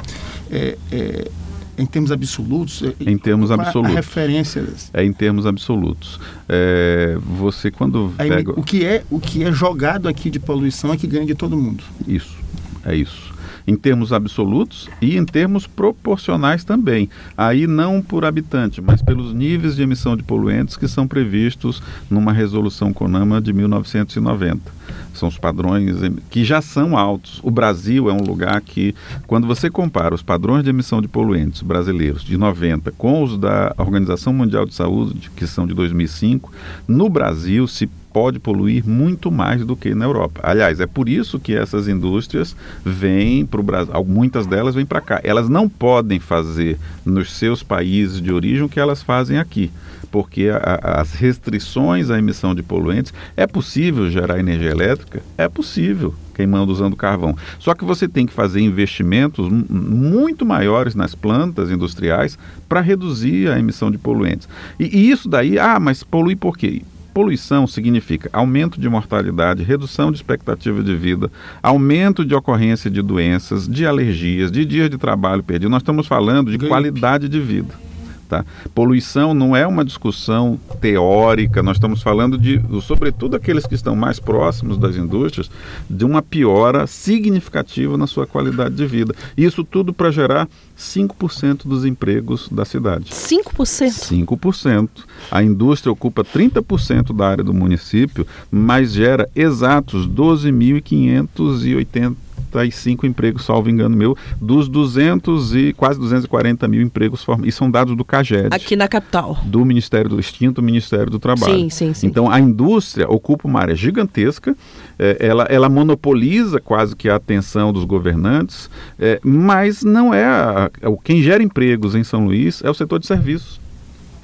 É, 0.51 0.77
é, 0.91 1.31
em 1.79 1.87
termos 1.87 2.13
absolutos? 2.13 2.83
É, 2.83 3.11
em 3.11 3.17
termos 3.17 3.51
absolutos. 3.51 3.93
A 3.93 3.97
referência? 3.97 4.65
É 4.93 5.05
em 5.05 5.13
termos 5.13 5.47
absolutos. 5.47 6.21
É, 6.49 7.17
você 7.23 7.71
quando 7.71 8.13
pega... 8.19 8.53
o 8.59 8.63
que 8.63 8.85
é 8.85 9.03
o 9.11 9.19
que 9.19 9.45
é 9.45 9.53
jogado 9.53 10.09
aqui 10.09 10.29
de 10.29 10.39
poluição 10.39 10.93
é 10.93 10.97
que 10.97 11.07
ganha 11.07 11.25
de 11.25 11.35
todo 11.35 11.57
mundo. 11.57 11.83
Isso. 12.07 12.40
É 12.85 12.95
isso. 12.95 13.35
Em 13.67 13.77
termos 13.77 14.13
absolutos 14.13 14.89
e 15.01 15.17
em 15.17 15.25
termos 15.25 15.67
proporcionais 15.67 16.65
também. 16.65 17.09
Aí 17.37 17.67
não 17.67 18.01
por 18.01 18.25
habitante, 18.25 18.81
mas 18.81 19.03
pelos 19.03 19.35
níveis 19.35 19.77
de 19.77 19.83
emissão 19.83 20.17
de 20.17 20.23
poluentes 20.23 20.77
que 20.77 20.89
são 20.89 21.07
previstos 21.07 21.83
numa 22.11 22.33
resolução 22.33 22.93
CONAMA 22.93 23.41
de 23.41 23.53
1990. 23.53 24.81
São 25.13 25.29
os 25.29 25.37
padrões 25.37 25.97
que 26.31 26.45
já 26.45 26.63
são 26.63 26.97
altos. 26.97 27.41
O 27.43 27.51
Brasil 27.51 28.09
é 28.09 28.13
um 28.13 28.23
lugar 28.23 28.61
que, 28.61 28.95
quando 29.27 29.47
você 29.47 29.69
compara 29.69 30.15
os 30.15 30.23
padrões 30.23 30.65
de 30.65 30.71
emissão 30.71 31.03
de 31.03 31.09
poluentes 31.09 31.63
brasileiros 31.63 32.25
de 32.25 32.37
90 32.37 32.93
com 32.93 33.23
os 33.23 33.37
da 33.37 33.75
Organização 33.77 34.33
Mundial 34.33 34.65
de 34.65 34.75
Saúde, 34.75 35.31
que 35.37 35.47
são 35.47 35.67
de 35.67 35.75
2005, 35.75 36.53
no 36.89 37.09
Brasil 37.09 37.67
se 37.67 37.89
pode 38.13 38.39
poluir 38.39 38.87
muito 38.87 39.31
mais 39.31 39.65
do 39.65 39.77
que 39.77 39.95
na 39.95 40.05
Europa. 40.05 40.41
Aliás, 40.43 40.81
é 40.81 40.87
por 40.87 41.09
isso 41.09 41.39
que 41.39 41.55
essas 41.55 41.89
indústrias 41.89 42.57
vêm 42.85 43.47
para 43.47 43.61
o 43.61 43.63
Brasil, 43.63 43.93
muitas 44.05 44.47
delas 44.47 44.75
vêm 44.75 44.87
para 44.87 45.01
cá. 45.01 45.21
Elas 45.23 45.49
não 45.49 45.69
podem 45.69 46.19
fazer 46.19 46.79
nos 47.05 47.33
seus 47.33 47.63
países 47.63 48.21
de 48.21 48.33
origem 48.33 48.63
o 48.63 48.69
que 48.69 48.81
elas 48.81 49.03
fazem 49.03 49.39
aqui, 49.39 49.71
porque 50.11 50.49
a, 50.49 51.01
as 51.01 51.13
restrições 51.13 52.11
à 52.11 52.19
emissão 52.19 52.55
de 52.55 52.63
poluentes, 52.63 53.13
é 53.37 53.47
possível 53.47 54.11
gerar 54.11 54.39
energia 54.39 54.71
elétrica? 54.71 55.23
É 55.39 55.49
possível, 55.49 56.15
queimando 56.35 56.73
usando 56.73 56.97
carvão. 56.97 57.37
Só 57.59 57.75
que 57.75 57.85
você 57.85 58.09
tem 58.09 58.27
que 58.27 58.33
fazer 58.33 58.61
investimentos 58.61 59.49
muito 59.49 60.45
maiores 60.45 60.95
nas 60.95 61.15
plantas 61.15 61.71
industriais 61.71 62.39
para 62.69 62.81
reduzir 62.81 63.51
a 63.51 63.59
emissão 63.59 63.91
de 63.91 63.99
poluentes. 63.99 64.49
E, 64.79 64.85
e 64.85 65.11
isso 65.11 65.29
daí, 65.29 65.59
ah, 65.59 65.79
mas 65.79 66.03
polui 66.03 66.35
por 66.35 66.57
quê? 66.57 66.83
Poluição 67.13 67.67
significa 67.67 68.31
aumento 68.33 68.81
de 68.81 68.89
mortalidade, 68.89 69.63
redução 69.63 70.11
de 70.11 70.19
expectativa 70.19 70.83
de 70.83 70.95
vida, 70.95 71.31
aumento 71.63 72.25
de 72.25 72.35
ocorrência 72.35 72.91
de 72.91 73.03
doenças, 73.03 73.69
de 73.69 73.87
alergias, 73.87 74.51
de 74.51 74.65
dias 74.65 74.89
de 74.89 74.97
trabalho 74.97 75.43
perdido. 75.43 75.71
Nós 75.71 75.83
estamos 75.83 76.07
falando 76.07 76.57
de 76.57 76.69
qualidade 76.69 77.29
de 77.29 77.41
vida. 77.41 77.90
Tá? 78.31 78.47
Poluição 78.73 79.35
não 79.35 79.57
é 79.57 79.67
uma 79.67 79.85
discussão 79.85 80.57
teórica, 80.81 81.65
nós 81.65 81.79
estamos 81.79 82.01
falando 82.01 82.39
de, 82.39 82.63
sobretudo 82.81 83.35
aqueles 83.35 83.67
que 83.67 83.75
estão 83.75 83.97
mais 83.97 84.21
próximos 84.21 84.79
das 84.79 84.95
indústrias, 84.95 85.51
de 85.91 86.05
uma 86.05 86.23
piora 86.23 86.87
significativa 86.87 87.99
na 87.99 88.07
sua 88.07 88.29
qualidade 88.29 88.77
de 88.77 88.87
vida. 88.87 89.13
Isso 89.37 89.65
tudo 89.65 89.93
para 89.93 90.13
gerar 90.13 90.49
5% 90.79 91.67
dos 91.67 91.85
empregos 91.85 92.49
da 92.49 92.65
cidade. 92.65 93.11
5%? 93.11 94.29
5%. 94.29 94.89
A 95.29 95.43
indústria 95.43 95.91
ocupa 95.91 96.23
30% 96.23 97.13
da 97.13 97.27
área 97.27 97.43
do 97.43 97.53
município, 97.53 98.25
mas 98.49 98.93
gera 98.93 99.29
exatos 99.35 100.09
12.580 100.09 102.15
245 102.51 103.07
empregos, 103.07 103.45
salvo 103.45 103.71
engano 103.71 103.97
meu, 103.97 104.17
dos 104.41 104.69
200 104.69 105.55
e 105.55 105.73
quase 105.73 105.99
240 105.99 106.67
mil 106.69 106.83
empregos 106.83 107.23
formados. 107.23 107.49
E 107.49 107.57
são 107.57 107.71
dados 107.71 107.97
do 107.97 108.05
CAGED. 108.05 108.49
Aqui 108.51 108.77
na 108.77 108.89
capital. 108.89 109.39
Do 109.45 109.65
Ministério 109.65 110.11
do 110.11 110.21
extinto 110.21 110.63
Ministério 110.63 111.11
do 111.11 111.19
Trabalho. 111.19 111.55
Sim, 111.55 111.71
sim, 111.71 111.95
sim. 111.95 112.07
Então 112.07 112.31
a 112.31 112.41
indústria 112.41 113.09
ocupa 113.09 113.47
uma 113.47 113.61
área 113.61 113.75
gigantesca, 113.75 114.57
é, 114.99 115.17
ela, 115.21 115.45
ela 115.45 115.69
monopoliza 115.69 116.61
quase 116.61 116.95
que 116.97 117.09
a 117.09 117.17
atenção 117.17 117.73
dos 117.73 117.85
governantes, 117.85 118.69
é, 118.99 119.21
mas 119.23 119.83
não 119.83 120.13
é 120.13 120.25
a, 120.25 120.67
a, 120.67 120.71
quem 121.03 121.23
gera 121.23 121.43
empregos 121.43 121.95
em 121.95 122.05
São 122.05 122.25
Luís 122.25 122.63
é 122.63 122.71
o 122.71 122.75
setor 122.75 122.99
de 122.99 123.07
serviços. 123.07 123.60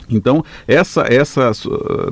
Então, 0.09 0.45
essa, 0.67 1.03
essa 1.03 1.51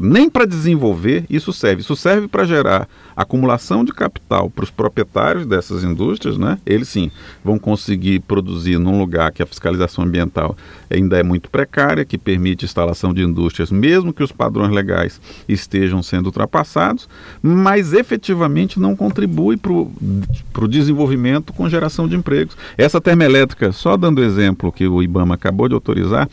nem 0.01 0.29
para 0.29 0.45
desenvolver 0.45 1.25
isso 1.31 1.53
serve. 1.53 1.83
Isso 1.83 1.97
serve 1.97 2.29
para 2.29 2.45
gerar 2.45 2.89
acumulação 3.17 3.85
de 3.85 3.93
capital 3.93 4.51
para 4.51 4.65
os 4.65 4.71
proprietários 4.71 5.47
dessas 5.47 5.85
indústrias, 5.85 6.37
né? 6.37 6.59
Eles 6.67 6.89
sim 6.89 7.11
vão 7.45 7.59
conseguir 7.59 8.21
produzir 8.21 8.79
num 8.79 8.99
lugar 8.99 9.31
que 9.31 9.43
a 9.43 9.47
fiscalização 9.47 10.05
ambiental 10.05 10.57
ainda 10.91 11.19
é 11.19 11.23
muito 11.23 11.49
precária, 11.49 12.05
que 12.05 12.19
permite 12.19 12.65
instalação 12.65 13.15
de 13.15 13.23
indústrias, 13.23 13.71
mesmo 13.71 14.13
que 14.13 14.23
os 14.23 14.33
padrões 14.33 14.73
legais 14.73 15.21
estejam 15.49 16.03
sendo 16.03 16.27
ultrapassados, 16.27 17.09
mas 17.41 17.93
efetivamente 17.93 18.81
não 18.81 18.97
contribui 18.97 19.57
para 19.57 19.73
o 19.73 20.69
desenvolvimento 20.69 21.53
com 21.53 21.69
geração 21.69 22.09
de 22.09 22.17
empregos. 22.17 22.57
Essa 22.77 23.01
termoelétrica, 23.01 23.71
só 23.73 23.97
dando 23.97 24.23
exemplo 24.23 24.73
que 24.73 24.87
o 24.87 25.03
IBAMA 25.03 25.35
acabou 25.35 25.69
de 25.69 25.75
autorizar, 25.75 26.29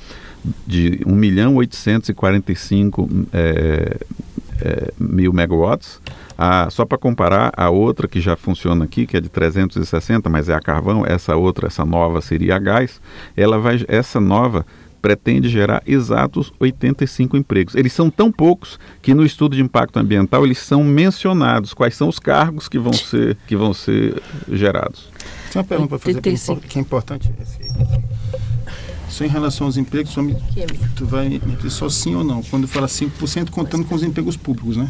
de 0.65 1.01
1 1.05 1.15
milhão 1.15 1.55
845 1.55 3.09
é, 3.33 3.97
é, 4.61 4.93
mil 4.99 5.33
megawatts. 5.33 5.99
A, 6.37 6.69
só 6.69 6.85
para 6.85 6.97
comparar, 6.97 7.51
a 7.55 7.69
outra 7.69 8.07
que 8.07 8.19
já 8.19 8.35
funciona 8.35 8.85
aqui, 8.85 9.05
que 9.05 9.17
é 9.17 9.21
de 9.21 9.29
360, 9.29 10.29
mas 10.29 10.49
é 10.49 10.53
a 10.53 10.59
carvão, 10.59 11.05
essa 11.05 11.35
outra, 11.35 11.67
essa 11.67 11.85
nova 11.85 12.21
seria 12.21 12.55
a 12.55 12.59
gás, 12.59 12.99
ela 13.37 13.59
vai, 13.59 13.83
essa 13.87 14.19
nova 14.19 14.65
pretende 15.01 15.49
gerar 15.49 15.81
exatos 15.85 16.53
85 16.59 17.35
empregos. 17.35 17.75
Eles 17.75 17.91
são 17.91 18.09
tão 18.09 18.31
poucos 18.31 18.79
que 19.01 19.13
no 19.13 19.25
estudo 19.25 19.55
de 19.55 19.61
impacto 19.61 19.97
ambiental 19.97 20.45
eles 20.45 20.59
são 20.59 20.83
mencionados, 20.83 21.73
quais 21.73 21.95
são 21.95 22.07
os 22.07 22.19
cargos 22.19 22.69
que 22.69 22.77
vão 22.77 22.93
ser, 22.93 23.35
que 23.47 23.55
vão 23.55 23.73
ser 23.73 24.21
gerados. 24.51 25.09
Tem 25.51 25.59
uma 25.59 25.67
pergunta 25.67 25.89
para 25.89 25.99
fazer 25.99 26.21
que 26.21 26.77
é 26.77 26.81
importante. 26.81 27.31
Só 29.11 29.25
em 29.25 29.27
relação 29.27 29.67
aos 29.67 29.75
empregos, 29.75 30.13
só 30.13 30.21
me, 30.21 30.37
tu 30.95 31.05
vai 31.05 31.27
me 31.29 31.55
dizer 31.57 31.69
só 31.69 31.89
sim 31.89 32.15
ou 32.15 32.23
não. 32.23 32.41
Quando 32.41 32.65
fala 32.65 32.87
5%, 32.87 33.49
contando 33.49 33.85
com 33.85 33.93
os 33.93 34.03
empregos 34.03 34.37
públicos, 34.37 34.77
né? 34.77 34.89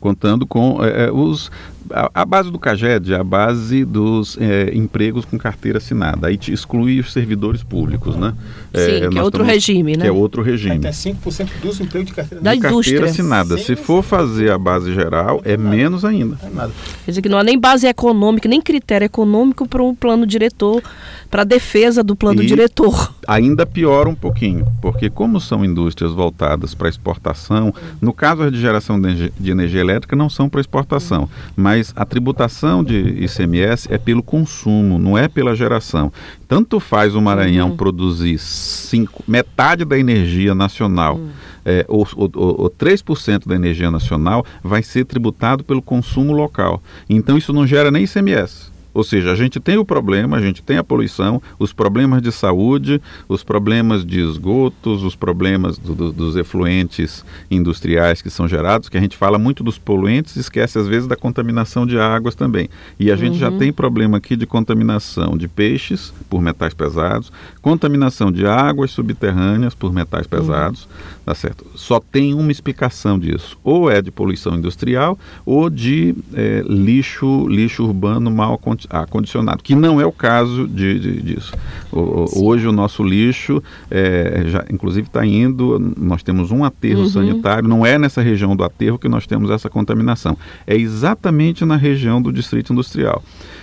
Contando 0.00 0.46
com 0.46 0.82
é, 0.82 1.12
os 1.12 1.50
a, 1.92 2.10
a, 2.22 2.24
base 2.24 2.50
do 2.50 2.58
CAGED 2.58 3.12
é 3.12 3.16
a 3.16 3.24
base 3.24 3.84
dos 3.84 4.36
é, 4.40 4.70
empregos 4.74 5.24
com 5.24 5.38
carteira 5.38 5.78
assinada. 5.78 6.28
Aí 6.28 6.36
te 6.36 6.52
exclui 6.52 7.00
os 7.00 7.12
servidores 7.12 7.62
públicos, 7.62 8.16
né? 8.16 8.34
É, 8.72 8.84
Sim, 8.84 9.10
que 9.10 9.18
é 9.18 9.22
outro 9.22 9.42
estamos, 9.42 9.48
regime, 9.48 9.96
né? 9.96 10.02
Que 10.02 10.08
é 10.08 10.12
outro 10.12 10.42
regime. 10.42 10.76
Até 10.76 10.90
5% 10.90 11.48
dos 11.62 11.80
empregos 11.80 12.08
de 12.08 12.14
carteira, 12.14 12.42
da 12.42 12.52
de 12.52 12.58
indústria. 12.58 13.00
carteira 13.00 13.06
assinada. 13.06 13.58
Se 13.58 13.76
for 13.76 14.02
fazer 14.02 14.50
a 14.50 14.58
base 14.58 14.92
geral, 14.94 15.40
é 15.44 15.56
menos 15.56 16.04
ainda. 16.04 16.36
É 16.42 16.50
nada. 16.50 16.72
Quer 17.04 17.10
dizer 17.10 17.22
que 17.22 17.28
não 17.28 17.38
há 17.38 17.44
nem 17.44 17.58
base 17.58 17.86
econômica, 17.86 18.48
nem 18.48 18.60
critério 18.60 19.04
econômico 19.04 19.68
para 19.68 19.82
o 19.82 19.94
plano 19.94 20.26
diretor, 20.26 20.82
para 21.30 21.42
a 21.42 21.44
defesa 21.44 22.02
do 22.02 22.16
plano 22.16 22.42
e 22.42 22.46
diretor. 22.46 23.14
Ainda 23.26 23.64
piora 23.64 24.08
um 24.08 24.14
pouquinho, 24.14 24.66
porque 24.82 25.08
como 25.08 25.40
são 25.40 25.64
indústrias 25.64 26.12
voltadas 26.12 26.74
para 26.74 26.88
exportação, 26.88 27.72
no 28.00 28.12
caso 28.12 28.50
de 28.50 28.60
geração 28.60 29.00
de 29.00 29.50
energia 29.50 29.80
elétrica 29.80 30.16
não 30.16 30.28
são 30.28 30.48
para 30.48 30.60
exportação, 30.60 31.28
mas 31.56 31.79
mas 31.80 31.92
a 31.96 32.04
tributação 32.04 32.84
de 32.84 33.24
ICMS 33.24 33.88
é 33.90 33.96
pelo 33.96 34.22
consumo, 34.22 34.98
não 34.98 35.16
é 35.16 35.26
pela 35.26 35.56
geração. 35.56 36.12
Tanto 36.46 36.78
faz 36.78 37.14
o 37.14 37.20
Maranhão 37.20 37.70
uhum. 37.70 37.76
produzir 37.76 38.38
cinco, 38.38 39.24
metade 39.26 39.84
da 39.84 39.98
energia 39.98 40.54
nacional, 40.54 41.16
uhum. 41.16 41.30
é, 41.64 41.84
ou, 41.88 42.06
ou, 42.14 42.30
ou 42.34 42.70
3% 42.70 43.46
da 43.46 43.54
energia 43.54 43.90
nacional 43.90 44.44
vai 44.62 44.82
ser 44.82 45.06
tributado 45.06 45.64
pelo 45.64 45.80
consumo 45.80 46.32
local. 46.32 46.82
Então 47.08 47.38
isso 47.38 47.52
não 47.52 47.66
gera 47.66 47.90
nem 47.90 48.04
ICMS. 48.04 48.70
Ou 48.92 49.04
seja, 49.04 49.32
a 49.32 49.34
gente 49.34 49.60
tem 49.60 49.76
o 49.76 49.84
problema, 49.84 50.36
a 50.36 50.40
gente 50.40 50.62
tem 50.62 50.76
a 50.76 50.84
poluição, 50.84 51.40
os 51.58 51.72
problemas 51.72 52.22
de 52.22 52.32
saúde, 52.32 53.00
os 53.28 53.42
problemas 53.42 54.04
de 54.04 54.20
esgotos, 54.20 55.02
os 55.02 55.14
problemas 55.14 55.78
do, 55.78 55.94
do, 55.94 56.12
dos 56.12 56.36
efluentes 56.36 57.24
industriais 57.50 58.22
que 58.22 58.30
são 58.30 58.48
gerados, 58.48 58.88
que 58.88 58.96
a 58.96 59.00
gente 59.00 59.16
fala 59.16 59.38
muito 59.38 59.62
dos 59.62 59.78
poluentes 59.78 60.36
e 60.36 60.40
esquece 60.40 60.78
às 60.78 60.86
vezes 60.86 61.06
da 61.06 61.16
contaminação 61.16 61.86
de 61.86 61.98
águas 61.98 62.34
também. 62.34 62.68
E 62.98 63.10
a 63.10 63.16
gente 63.16 63.38
já 63.38 63.50
uhum. 63.50 63.58
tem 63.58 63.72
problema 63.72 64.18
aqui 64.18 64.36
de 64.36 64.46
contaminação 64.46 65.36
de 65.36 65.48
peixes 65.48 66.12
por 66.28 66.40
metais 66.40 66.74
pesados, 66.74 67.32
contaminação 67.62 68.30
de 68.32 68.46
águas 68.46 68.90
subterrâneas 68.90 69.74
por 69.74 69.92
metais 69.92 70.26
uhum. 70.26 70.38
pesados, 70.38 70.84
uhum. 70.84 70.90
tá 71.26 71.34
certo? 71.34 71.66
Só 71.74 72.00
tem 72.00 72.34
uma 72.34 72.50
explicação 72.50 73.18
disso, 73.18 73.58
ou 73.62 73.90
é 73.90 74.02
de 74.02 74.10
poluição 74.10 74.56
industrial 74.56 75.18
ou 75.44 75.70
de 75.70 76.14
é, 76.34 76.62
lixo, 76.66 77.46
lixo 77.48 77.84
urbano 77.84 78.30
mal 78.30 78.58
acondicionado, 78.88 79.62
que 79.62 79.74
não 79.74 80.00
é 80.00 80.06
o 80.06 80.12
caso 80.12 80.68
de, 80.68 80.98
de 80.98 81.22
disso. 81.22 81.52
O, 81.90 82.46
hoje 82.46 82.66
o 82.66 82.72
nosso 82.72 83.02
lixo, 83.02 83.62
é, 83.90 84.44
já, 84.46 84.64
inclusive 84.70 85.06
está 85.06 85.24
indo, 85.24 85.78
nós 85.98 86.22
temos 86.22 86.50
um 86.50 86.64
aterro 86.64 87.00
uhum. 87.00 87.08
sanitário, 87.08 87.68
não 87.68 87.84
é 87.84 87.98
nessa 87.98 88.22
região 88.22 88.54
do 88.54 88.62
aterro 88.62 88.98
que 88.98 89.08
nós 89.08 89.26
temos 89.26 89.50
essa 89.50 89.68
contaminação, 89.68 90.36
é 90.66 90.76
exatamente 90.76 91.64
na 91.64 91.76
região 91.76 92.20
do 92.20 92.32
distrito 92.32 92.72
industrial. 92.72 93.22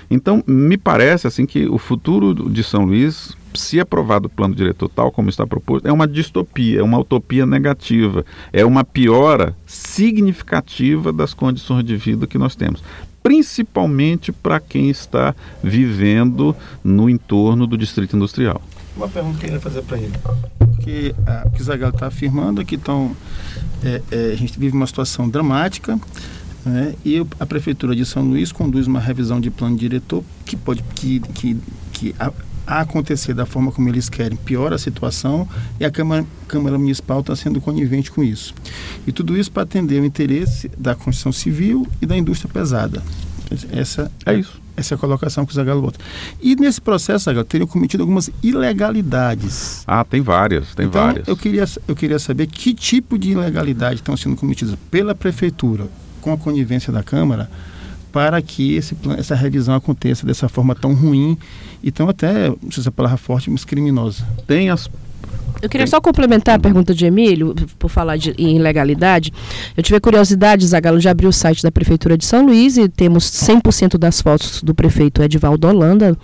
Então, 0.10 0.44
me 0.48 0.78
parece 0.78 1.28
assim 1.28 1.46
que 1.46 1.68
o 1.68 1.78
futuro 1.78 2.50
de 2.50 2.64
São 2.64 2.86
Luís 2.86 3.37
se 3.54 3.80
aprovado 3.80 4.28
o 4.28 4.30
plano 4.30 4.56
diretor 4.56 4.90
tal 4.90 5.12
como 5.12 5.30
está 5.30 5.46
proposto, 5.46 5.88
é 5.88 5.92
uma 5.92 6.08
distopia, 6.08 6.80
é 6.80 6.84
uma 6.84 7.00
utopia 7.00 7.46
negativa, 7.46 8.26
é 8.52 8.66
uma 8.66 8.84
piora 8.84 9.56
significativa 9.66 11.12
das 11.12 11.34
condições 11.34 11.84
de 11.84 11.96
vida 11.96 12.28
que 12.28 12.38
nós 12.38 12.56
temos. 12.56 12.84
Principalmente 13.24 14.32
para 14.32 14.60
quem 14.60 14.90
está 14.90 15.36
vivendo 15.62 16.56
no 16.84 17.10
entorno 17.10 17.68
do 17.68 17.78
distrito 17.78 18.16
industrial. 18.16 18.62
Uma 18.96 19.08
pergunta 19.08 19.38
que 19.38 19.46
eu 19.46 19.50
queria 19.50 19.60
fazer 19.60 19.82
para 19.84 19.98
ele, 19.98 20.14
porque 20.58 21.14
a, 21.26 21.48
o 21.48 21.52
que 21.52 21.62
Zagallo 21.62 21.94
está 21.94 22.08
afirmando 22.08 22.62
é 22.62 22.66
que 22.66 22.76
então, 22.76 23.16
é, 23.84 24.02
é, 24.10 24.32
a 24.32 24.36
gente 24.36 24.58
vive 24.58 24.76
uma 24.76 24.88
situação 24.88 25.30
dramática, 25.30 26.00
né, 26.66 26.96
e 27.06 27.26
a 27.40 27.46
prefeitura 27.46 27.96
de 27.96 28.06
São 28.06 28.24
Luís 28.24 28.52
conduz 28.52 28.88
uma 28.88 29.00
revisão 29.00 29.40
de 29.40 29.50
plano 29.50 29.78
diretor 29.78 30.24
que 30.46 30.56
pode 30.56 30.84
que, 30.96 31.20
que, 31.20 31.58
que 31.94 32.16
a, 32.20 32.32
a 32.68 32.82
acontecer 32.82 33.34
da 33.34 33.46
forma 33.46 33.72
como 33.72 33.88
eles 33.88 34.10
querem, 34.10 34.38
piora 34.38 34.76
a 34.76 34.78
situação 34.78 35.48
e 35.80 35.86
a 35.86 35.90
Câmara, 35.90 36.26
Câmara 36.48 36.78
Municipal 36.78 37.22
está 37.22 37.36
sendo 37.36 37.62
conivente 37.62 38.12
com 38.12 38.22
isso. 38.22 38.54
E 39.08 39.12
tudo 39.12 39.38
isso 39.38 39.50
para 39.50 39.64
atender 39.64 40.02
o 40.02 40.06
interesse 40.06 40.70
da 40.78 40.94
construção 40.94 41.32
civil 41.32 41.88
e 42.02 42.06
da 42.06 42.18
indústria 42.18 42.52
pesada. 42.52 43.02
Essa 43.72 44.12
é, 44.26 44.36
isso. 44.36 44.62
Essa 44.76 44.94
é 44.94 44.96
a 44.96 44.98
colocação 44.98 45.46
que 45.46 45.54
o 45.54 45.56
Zagalo 45.56 45.82
bota. 45.82 46.00
E 46.42 46.56
nesse 46.58 46.82
processo, 46.82 47.26
Zagalo, 47.26 47.46
teriam 47.46 47.68
cometido 47.68 48.04
algumas 48.04 48.30
ilegalidades. 48.44 49.84
Ah, 49.88 50.04
tem 50.04 50.22
várias, 50.22 50.76
tem 50.76 50.88
então, 50.88 51.02
várias. 51.02 51.28
Eu 51.28 51.38
queria, 51.38 51.66
eu 51.88 51.96
queria 51.96 52.20
saber 52.20 52.48
que 52.48 52.74
tipo 52.74 53.18
de 53.18 53.32
ilegalidade 53.32 54.02
estão 54.02 54.18
sendo 54.18 54.36
cometidas 54.36 54.76
pela 54.92 55.16
Prefeitura, 55.16 55.88
com 56.20 56.34
a 56.34 56.38
conivência 56.38 56.92
da 56.92 57.02
Câmara, 57.02 57.50
para 58.12 58.42
que 58.42 58.76
esse, 58.76 58.96
essa 59.18 59.36
revisão 59.36 59.76
aconteça 59.76 60.26
dessa 60.26 60.48
forma 60.50 60.74
tão 60.76 60.94
ruim 60.94 61.38
e 61.84 61.92
tão 61.92 62.10
até, 62.10 62.50
não 62.50 62.72
sei 62.72 62.84
se 62.84 62.90
é 62.90 62.92
palavra 62.92 63.18
forte, 63.18 63.50
mas 63.50 63.66
criminosa. 63.66 64.26
Tem 64.46 64.70
as 64.70 64.90
Eu 65.62 65.70
queria 65.70 65.88
só 65.88 66.00
complementar 66.00 66.56
a 66.56 66.60
pergunta 66.60 66.94
de 66.94 67.06
Emílio, 67.06 67.56
por 67.80 67.90
falar 67.90 68.18
de, 68.18 68.32
em 68.38 68.56
ilegalidade. 68.56 69.34
Eu 69.76 69.82
tive 69.82 69.98
a 69.98 70.02
curiosidade, 70.02 70.68
Zagalo, 70.68 71.00
de 71.00 71.10
abrir 71.10 71.28
o 71.28 71.34
site 71.34 71.64
da 71.64 71.72
Prefeitura 71.72 72.18
de 72.18 72.26
São 72.26 72.46
Luís 72.46 72.78
e 72.78 72.88
temos 72.88 73.26
100% 73.26 73.98
das 73.98 74.22
fotos 74.22 74.62
do 74.62 74.76
prefeito 74.76 75.24
Edivaldo 75.24 75.68
Holanda 75.68 76.16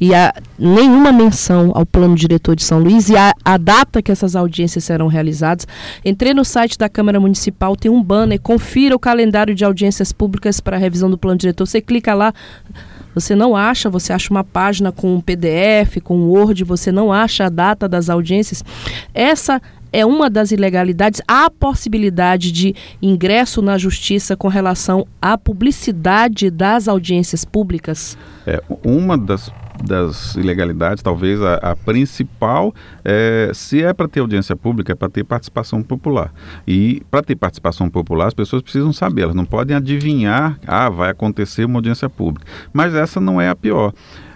e 0.00 0.14
há 0.14 0.34
nenhuma 0.58 1.12
menção 1.12 1.70
ao 1.74 1.86
plano 1.86 2.16
diretor 2.16 2.56
de 2.56 2.64
São 2.64 2.80
Luís 2.80 3.08
e 3.08 3.16
a, 3.16 3.32
a 3.44 3.56
data 3.56 4.02
que 4.02 4.10
essas 4.10 4.34
audiências 4.34 4.84
serão 4.84 5.06
realizadas. 5.06 5.66
Entrei 6.04 6.34
no 6.34 6.44
site 6.44 6.76
da 6.76 6.88
Câmara 6.88 7.20
Municipal, 7.20 7.76
tem 7.76 7.90
um 7.90 8.02
banner, 8.02 8.40
confira 8.40 8.94
o 8.94 8.98
calendário 8.98 9.54
de 9.54 9.64
audiências 9.64 10.12
públicas 10.12 10.60
para 10.60 10.76
a 10.76 10.80
revisão 10.80 11.10
do 11.10 11.16
plano 11.16 11.38
diretor. 11.38 11.66
Você 11.66 11.80
clica 11.80 12.12
lá, 12.12 12.34
você 13.14 13.34
não 13.34 13.56
acha, 13.56 13.90
você 13.90 14.12
acha 14.12 14.30
uma 14.30 14.44
página 14.44 14.92
com 14.92 15.14
um 15.14 15.20
PDF, 15.20 16.00
com 16.02 16.16
um 16.16 16.28
Word, 16.28 16.64
você 16.64 16.92
não 16.92 17.12
acha 17.12 17.46
a 17.46 17.48
data 17.48 17.88
das 17.88 18.08
audiências. 18.08 18.64
Essa 19.14 19.60
é 19.92 20.06
uma 20.06 20.30
das 20.30 20.52
ilegalidades. 20.52 21.20
Há 21.26 21.50
possibilidade 21.50 22.52
de 22.52 22.74
ingresso 23.02 23.60
na 23.60 23.76
justiça 23.76 24.36
com 24.36 24.48
relação 24.48 25.06
à 25.20 25.36
publicidade 25.36 26.50
das 26.50 26.88
audiências 26.88 27.44
públicas? 27.44 28.16
É, 28.46 28.62
uma 28.84 29.18
das 29.18 29.50
das 29.82 30.34
ilegalidades, 30.34 31.02
talvez 31.02 31.40
a, 31.42 31.54
a 31.56 31.76
principal, 31.76 32.74
é, 33.04 33.50
se 33.54 33.82
é 33.82 33.92
para 33.92 34.08
ter 34.08 34.20
audiência 34.20 34.54
pública, 34.54 34.92
é 34.92 34.94
para 34.94 35.08
ter 35.08 35.24
participação 35.24 35.82
popular. 35.82 36.32
E 36.66 37.02
para 37.10 37.22
ter 37.22 37.36
participação 37.36 37.88
popular, 37.88 38.26
as 38.26 38.34
pessoas 38.34 38.62
precisam 38.62 38.92
saber, 38.92 39.22
elas 39.22 39.34
não 39.34 39.44
podem 39.44 39.76
adivinhar, 39.76 40.58
ah, 40.66 40.88
vai 40.88 41.10
acontecer 41.10 41.64
uma 41.64 41.78
audiência 41.78 42.08
pública. 42.08 42.46
Mas 42.72 42.94
essa 42.94 43.20
não 43.20 43.40
é 43.40 43.48
a 43.48 43.56
pior. 43.56 43.92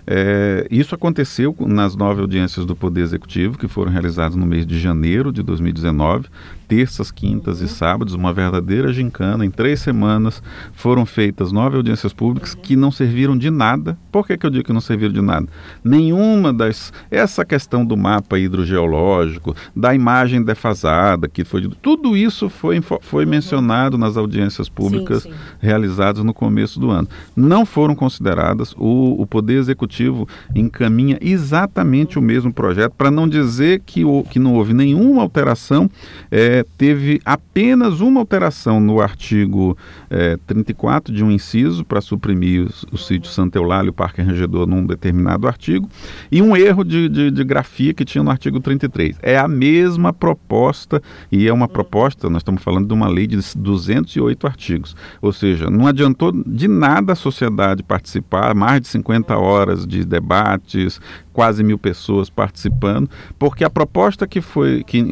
É, 0.06 0.66
isso 0.70 0.94
aconteceu 0.94 1.56
nas 1.60 1.96
nove 1.96 2.20
audiências 2.20 2.66
do 2.66 2.76
Poder 2.76 3.00
Executivo, 3.00 3.56
que 3.56 3.66
foram 3.66 3.90
realizadas 3.90 4.36
no 4.36 4.44
mês 4.44 4.66
de 4.66 4.78
janeiro 4.78 5.32
de 5.32 5.42
2019 5.42 6.28
terças, 6.66 7.10
quintas 7.10 7.60
e 7.60 7.68
sábados, 7.68 8.14
uma 8.14 8.32
verdadeira 8.32 8.92
gincana. 8.92 9.44
Em 9.44 9.50
três 9.50 9.80
semanas 9.80 10.42
foram 10.72 11.04
feitas 11.06 11.52
nove 11.52 11.76
audiências 11.76 12.12
públicas 12.12 12.54
que 12.54 12.76
não 12.76 12.90
serviram 12.90 13.36
de 13.36 13.50
nada. 13.50 13.98
Por 14.10 14.26
que, 14.26 14.36
que 14.36 14.46
eu 14.46 14.50
digo 14.50 14.64
que 14.64 14.72
não 14.72 14.80
serviram 14.80 15.12
de 15.12 15.20
nada? 15.20 15.46
Nenhuma 15.82 16.52
das. 16.52 16.92
Essa 17.10 17.44
questão 17.44 17.84
do 17.84 17.96
mapa 17.96 18.38
hidrogeológico, 18.38 19.54
da 19.74 19.94
imagem 19.94 20.42
defasada, 20.42 21.28
que 21.28 21.44
foi. 21.44 21.68
Tudo 21.82 22.16
isso 22.16 22.48
foi, 22.48 22.80
foi 23.00 23.26
mencionado 23.26 23.98
nas 23.98 24.16
audiências 24.16 24.68
públicas 24.68 25.22
sim, 25.22 25.30
sim. 25.30 25.36
realizadas 25.60 26.22
no 26.24 26.32
começo 26.32 26.78
do 26.78 26.90
ano. 26.90 27.08
Não 27.36 27.66
foram 27.66 27.94
consideradas. 27.94 28.74
O, 28.78 29.20
o 29.20 29.26
Poder 29.26 29.58
Executivo 29.58 30.28
encaminha 30.54 31.18
exatamente 31.20 32.18
o 32.18 32.22
mesmo 32.22 32.52
projeto, 32.52 32.92
para 32.96 33.10
não 33.10 33.28
dizer 33.28 33.82
que, 33.84 34.04
o, 34.04 34.22
que 34.22 34.38
não 34.38 34.54
houve 34.54 34.72
nenhuma 34.72 35.22
alteração. 35.22 35.90
É, 36.30 36.53
teve 36.62 37.20
apenas 37.24 38.00
uma 38.00 38.20
alteração 38.20 38.78
no 38.78 39.00
artigo 39.00 39.76
é, 40.10 40.36
34 40.46 41.12
de 41.12 41.24
um 41.24 41.30
inciso 41.30 41.84
para 41.84 42.00
suprimir 42.00 42.66
o, 42.66 42.94
o 42.94 42.98
sítio 42.98 43.30
Santa 43.30 43.58
Eulália 43.58 43.88
e 43.88 43.90
o 43.90 43.92
Parque 43.92 44.22
Rangedor 44.22 44.66
num 44.66 44.86
determinado 44.86 45.48
artigo 45.48 45.88
e 46.30 46.40
um 46.40 46.56
erro 46.56 46.84
de, 46.84 47.08
de, 47.08 47.30
de, 47.30 47.44
grafia 47.44 47.92
que 47.94 48.04
tinha 48.04 48.22
no 48.22 48.30
artigo 48.30 48.60
33. 48.60 49.18
É 49.22 49.38
a 49.38 49.48
mesma 49.48 50.12
proposta 50.12 51.02
e 51.30 51.48
é 51.48 51.52
uma 51.52 51.68
proposta, 51.68 52.28
nós 52.30 52.40
estamos 52.40 52.62
falando 52.62 52.86
de 52.86 52.94
uma 52.94 53.08
lei 53.08 53.26
de 53.26 53.38
208 53.56 54.46
artigos. 54.46 54.96
Ou 55.20 55.32
seja, 55.32 55.70
não 55.70 55.86
adiantou 55.86 56.32
de 56.32 56.68
nada 56.68 57.12
a 57.12 57.16
sociedade 57.16 57.82
participar, 57.82 58.54
mais 58.54 58.80
de 58.80 58.88
50 58.88 59.36
horas 59.36 59.86
de 59.86 60.04
debates, 60.04 61.00
quase 61.34 61.64
mil 61.64 61.76
pessoas 61.76 62.30
participando, 62.30 63.10
porque 63.38 63.64
a 63.64 63.70
proposta 63.70 64.26
que 64.26 64.40
foi 64.40 64.84
que, 64.84 65.04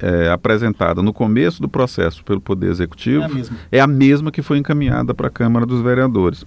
é, 0.00 0.28
apresentada 0.58 1.00
no 1.00 1.12
começo 1.12 1.62
do 1.62 1.68
processo 1.68 2.24
pelo 2.24 2.40
Poder 2.40 2.70
Executivo 2.70 3.22
é 3.22 3.26
a 3.26 3.28
mesma, 3.28 3.56
é 3.72 3.80
a 3.80 3.86
mesma 3.86 4.32
que 4.32 4.42
foi 4.42 4.58
encaminhada 4.58 5.14
para 5.14 5.28
a 5.28 5.30
Câmara 5.30 5.64
dos 5.64 5.80
Vereadores. 5.80 6.44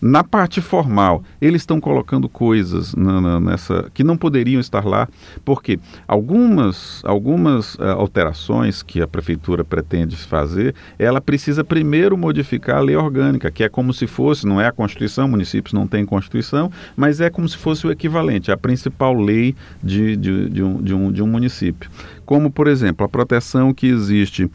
Na 0.00 0.22
parte 0.22 0.60
formal, 0.60 1.24
eles 1.40 1.62
estão 1.62 1.80
colocando 1.80 2.28
coisas 2.28 2.94
na, 2.94 3.18
na, 3.18 3.40
nessa 3.40 3.90
que 3.94 4.04
não 4.04 4.16
poderiam 4.16 4.60
estar 4.60 4.84
lá, 4.84 5.08
porque 5.42 5.78
algumas, 6.06 7.02
algumas 7.04 7.76
uh, 7.76 7.84
alterações 7.96 8.82
que 8.82 9.00
a 9.00 9.08
prefeitura 9.08 9.64
pretende 9.64 10.14
fazer, 10.16 10.74
ela 10.98 11.18
precisa 11.18 11.64
primeiro 11.64 12.16
modificar 12.16 12.76
a 12.76 12.80
lei 12.80 12.94
orgânica, 12.94 13.50
que 13.50 13.64
é 13.64 13.70
como 13.70 13.94
se 13.94 14.06
fosse, 14.06 14.46
não 14.46 14.60
é 14.60 14.66
a 14.66 14.72
Constituição, 14.72 15.26
municípios 15.26 15.72
não 15.72 15.86
têm 15.86 16.04
Constituição, 16.04 16.70
mas 16.94 17.20
é 17.22 17.30
como 17.30 17.48
se 17.48 17.56
fosse 17.56 17.86
o 17.86 17.90
equivalente, 17.90 18.52
a 18.52 18.56
principal 18.56 19.14
lei 19.14 19.56
de, 19.82 20.14
de, 20.14 20.50
de, 20.50 20.62
um, 20.62 20.82
de, 20.82 20.94
um, 20.94 21.10
de 21.10 21.22
um 21.22 21.26
município. 21.26 21.90
Como, 22.26 22.50
por 22.50 22.66
exemplo, 22.66 23.06
a 23.06 23.08
proteção 23.08 23.72
que 23.72 23.86
existe 23.86 24.50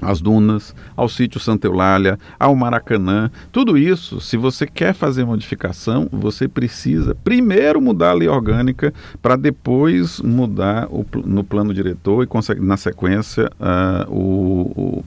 às 0.00 0.20
dunas, 0.20 0.74
ao 0.96 1.08
sítio 1.08 1.40
Santa 1.40 1.66
Eulália, 1.66 2.18
ao 2.38 2.54
Maracanã. 2.54 3.30
Tudo 3.50 3.76
isso, 3.76 4.20
se 4.20 4.36
você 4.36 4.66
quer 4.66 4.94
fazer 4.94 5.24
modificação, 5.24 6.08
você 6.12 6.46
precisa 6.46 7.16
primeiro 7.16 7.80
mudar 7.80 8.10
a 8.10 8.14
lei 8.14 8.28
orgânica 8.28 8.94
para 9.20 9.36
depois 9.36 10.20
mudar 10.20 10.86
o, 10.88 11.04
no 11.24 11.42
plano 11.42 11.74
diretor 11.74 12.24
e, 12.24 12.60
na 12.60 12.76
sequência, 12.76 13.50
uh, 13.58 14.12
o, 14.12 14.60
o, 14.76 15.04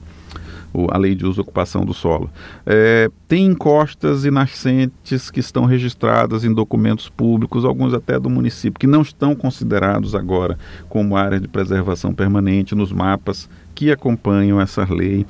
a 0.90 0.96
lei 0.96 1.14
de 1.14 1.26
uso 1.26 1.40
e 1.40 1.42
ocupação 1.42 1.84
do 1.84 1.92
solo. 1.92 2.30
É, 2.64 3.10
tem 3.28 3.46
encostas 3.46 4.24
e 4.24 4.30
nascentes 4.30 5.30
que 5.30 5.40
estão 5.40 5.64
registradas 5.64 6.44
em 6.44 6.52
documentos 6.52 7.08
públicos, 7.08 7.64
alguns 7.64 7.94
até 7.94 8.18
do 8.18 8.30
município, 8.30 8.78
que 8.78 8.86
não 8.86 9.02
estão 9.02 9.34
considerados 9.34 10.14
agora 10.14 10.58
como 10.88 11.16
área 11.16 11.40
de 11.40 11.48
preservação 11.48 12.12
permanente 12.12 12.74
nos 12.74 12.92
mapas 12.92 13.48
que 13.82 13.90
acompanham 13.90 14.60
essa 14.60 14.86
lei. 14.88 15.26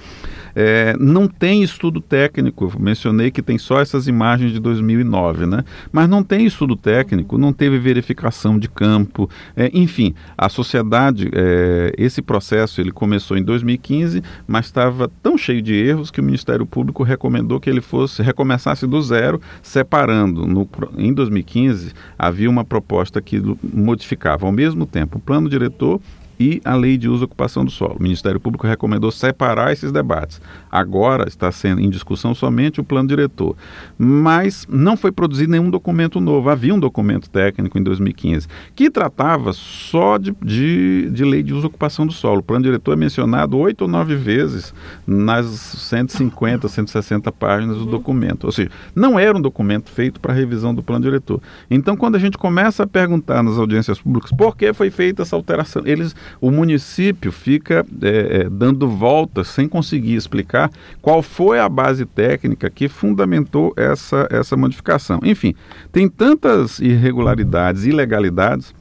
É, 0.55 0.95
não 1.01 1.27
tem 1.27 1.63
estudo 1.63 2.03
técnico, 2.03 2.71
mencionei 2.79 3.31
que 3.31 3.41
tem 3.41 3.57
só 3.57 3.81
essas 3.81 4.07
imagens 4.07 4.53
de 4.53 4.61
2009, 4.61 5.47
né? 5.47 5.65
mas 5.91 6.07
não 6.07 6.23
tem 6.23 6.45
estudo 6.45 6.77
técnico, 6.77 7.39
não 7.39 7.55
teve 7.55 7.79
verificação 7.79 8.59
de 8.59 8.69
campo, 8.69 9.31
é, 9.57 9.71
enfim, 9.73 10.15
a 10.37 10.51
sociedade, 10.51 11.31
é, 11.33 11.95
esse 11.97 12.21
processo 12.21 12.83
ele 12.83 12.93
começou 12.93 13.39
em 13.39 13.43
2015, 13.43 14.23
mas 14.47 14.67
estava 14.67 15.11
tão 15.23 15.39
cheio 15.39 15.63
de 15.63 15.73
erros 15.73 16.11
que 16.11 16.21
o 16.21 16.25
Ministério 16.25 16.67
Público 16.67 17.03
recomendou 17.03 17.59
que 17.59 17.71
ele 17.71 17.81
fosse, 17.81 18.23
recomeçasse 18.23 18.87
do 18.87 19.01
zero, 19.01 19.41
separando. 19.63 20.47
No, 20.47 20.69
em 20.99 21.15
2015 21.15 21.95
havia 22.19 22.51
uma 22.51 22.67
proposta 22.67 23.23
que 23.23 23.41
modificava 23.63 24.45
ao 24.45 24.53
mesmo 24.53 24.85
tempo 24.85 25.17
o 25.17 25.21
plano 25.21 25.49
diretor 25.49 25.99
e 26.43 26.61
a 26.65 26.75
lei 26.75 26.99
de 26.99 27.09
uso 27.09 27.23
e 27.23 27.27
ocupação 27.27 27.65
do 27.65 27.71
solo. 27.71 27.97
O 28.01 28.03
Ministério 28.03 28.41
Público 28.41 28.67
recomendou 28.67 29.13
separar 29.13 29.73
esses 29.73 29.93
debates. 29.93 30.41
Agora 30.71 31.29
está 31.29 31.53
sendo 31.53 31.81
em 31.81 31.89
discussão 31.89 32.35
somente 32.35 32.81
o 32.81 32.85
plano 32.85 33.09
diretor. 33.09 33.55
Mas 33.97 34.67
não 34.69 34.97
foi 34.97 35.13
produzido 35.13 35.53
nenhum 35.53 35.71
documento 35.71 36.21
novo. 36.21 36.51
Havia 36.51 36.75
um 36.75 36.81
documento 36.81 37.31
técnico 37.31 37.79
em 37.79 37.83
2015 37.83 38.49
que 38.75 38.91
tratava 38.91 39.53
só 39.53 40.19
de, 40.19 40.35
de, 40.43 41.11
de 41.13 41.25
lei 41.25 41.45
de 41.45 41.55
uso 41.55 41.67
e 41.67 41.69
ocupação 41.69 42.05
do 42.05 42.13
solo. 42.13 42.41
O 42.41 42.43
plano 42.43 42.65
diretor 42.65 42.95
é 42.95 42.97
mencionado 42.97 43.57
oito 43.59 43.83
ou 43.83 43.89
nove 43.89 44.17
vezes 44.17 44.75
nas 45.07 45.47
150, 45.47 46.67
160 46.67 47.31
páginas 47.31 47.79
do 47.79 47.87
documento. 47.87 48.45
Ou 48.45 48.53
seja, 48.53 48.71
não 48.97 49.17
era 49.17 49.39
um 49.39 49.41
documento 49.41 49.91
feito 49.91 50.19
para 50.19 50.33
revisão 50.33 50.75
do 50.75 50.83
plano 50.83 51.05
diretor. 51.05 51.41
Então, 51.71 51.97
quando 51.97 52.17
a 52.17 52.19
gente 52.19 52.37
começa 52.37 52.83
a 52.83 52.87
perguntar 52.87 53.45
nas 53.45 53.59
audiências 53.59 54.01
públicas 54.01 54.33
por 54.33 54.57
que 54.57 54.73
foi 54.73 54.91
feita 54.91 55.23
essa 55.23 55.37
alteração, 55.37 55.83
eles 55.87 56.17
o 56.41 56.51
município 56.51 57.33
fica 57.33 57.85
é, 58.03 58.43
é, 58.43 58.49
dando 58.51 58.89
voltas 58.89 59.49
sem 59.49 59.69
conseguir 59.69 60.15
explicar 60.15 60.71
qual 61.01 61.23
foi 61.23 61.59
a 61.59 61.69
base 61.69 62.05
técnica 62.05 62.71
que 62.71 62.89
fundamentou 62.89 63.73
essa, 63.77 64.29
essa 64.31 64.57
modificação. 64.57 65.21
Enfim, 65.23 65.55
tem 65.91 66.09
tantas 66.09 66.79
irregularidades, 66.79 67.85
ilegalidades 67.85 68.75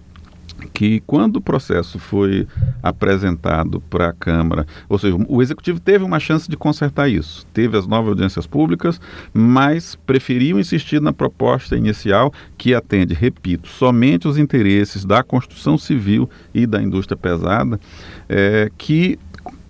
que 0.74 1.02
quando 1.02 1.38
o 1.38 1.42
processo 1.42 2.00
foi 2.00 2.48
apresentado 2.82 3.82
para 3.90 4.10
a 4.10 4.14
Câmara, 4.14 4.66
ou 4.88 4.98
seja, 4.98 5.16
o 5.28 5.42
Executivo 5.42 5.80
teve 5.80 6.04
uma 6.04 6.20
chance 6.20 6.50
de 6.50 6.58
consertar 6.58 7.10
isso, 7.10 7.46
teve 7.54 7.78
as 7.78 7.88
novas 7.88 8.10
audiências 8.10 8.46
públicas, 8.46 9.00
mas 9.34 9.96
preferiu 9.96 10.60
insistir 10.60 11.02
na 11.02 11.14
proposta 11.14 11.76
inicial 11.76 12.34
que 12.58 12.74
atende, 12.74 13.14
repito, 13.14 13.68
somente 13.68 14.28
os 14.28 14.38
interesses 14.38 15.06
da 15.06 15.24
construção 15.24 15.78
civil 15.78 16.30
e 16.54 16.66
da 16.66 16.82
indústria 16.82 17.18
pesada, 17.18 17.80
é, 18.30 18.70
que 18.78 19.18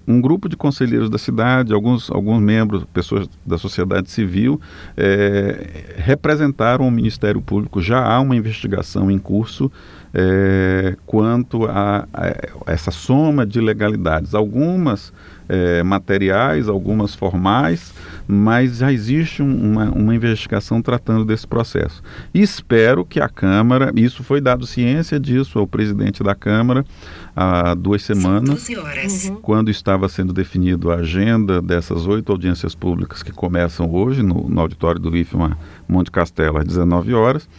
um 0.07 0.19
grupo 0.19 0.49
de 0.49 0.57
conselheiros 0.57 1.09
da 1.09 1.17
cidade, 1.17 1.73
alguns, 1.73 2.09
alguns 2.09 2.41
membros, 2.41 2.83
pessoas 2.85 3.29
da 3.45 3.57
sociedade 3.57 4.09
civil, 4.09 4.59
é, 4.97 5.95
representaram 5.97 6.87
o 6.87 6.91
Ministério 6.91 7.41
Público. 7.41 7.81
Já 7.81 8.03
há 8.03 8.19
uma 8.19 8.35
investigação 8.35 9.09
em 9.09 9.17
curso 9.17 9.71
é, 10.13 10.95
quanto 11.05 11.65
a, 11.65 12.07
a, 12.13 12.71
essa 12.71 12.91
soma 12.91 13.45
de 13.45 13.59
ilegalidades. 13.59 14.33
Algumas 14.33 15.13
é, 15.47 15.83
materiais, 15.83 16.69
algumas 16.69 17.13
formais, 17.13 17.93
mas 18.25 18.77
já 18.77 18.91
existe 18.91 19.41
uma, 19.41 19.89
uma, 19.89 20.15
investigação 20.15 20.81
tratando 20.81 21.25
desse 21.25 21.45
processo. 21.45 22.01
E 22.33 22.41
espero 22.41 23.03
que 23.03 23.19
a 23.19 23.27
Câmara, 23.27 23.91
isso 23.95 24.23
foi 24.23 24.39
dado 24.39 24.65
ciência 24.65 25.19
disso 25.19 25.59
ao 25.59 25.67
presidente 25.67 26.23
da 26.23 26.33
Câmara 26.33 26.85
há 27.35 27.73
duas 27.73 28.01
semanas, 28.01 28.69
uhum. 28.69 29.35
quando 29.41 29.69
estava 29.69 30.07
sendo 30.07 30.31
definido 30.31 30.89
a 30.89 30.95
agenda 30.95 31.61
dessas 31.61 32.07
oito 32.07 32.31
audiências 32.31 32.73
públicas 32.73 33.21
que 33.21 33.33
começam 33.33 33.93
hoje 33.93 34.23
no, 34.23 34.47
no 34.47 34.61
auditório 34.61 35.01
do 35.01 35.15
IFMA 35.15 35.57
Monte 35.87 36.11
Castelo 36.11 36.59
às 36.59 36.65
19 36.65 37.13
horas 37.13 37.49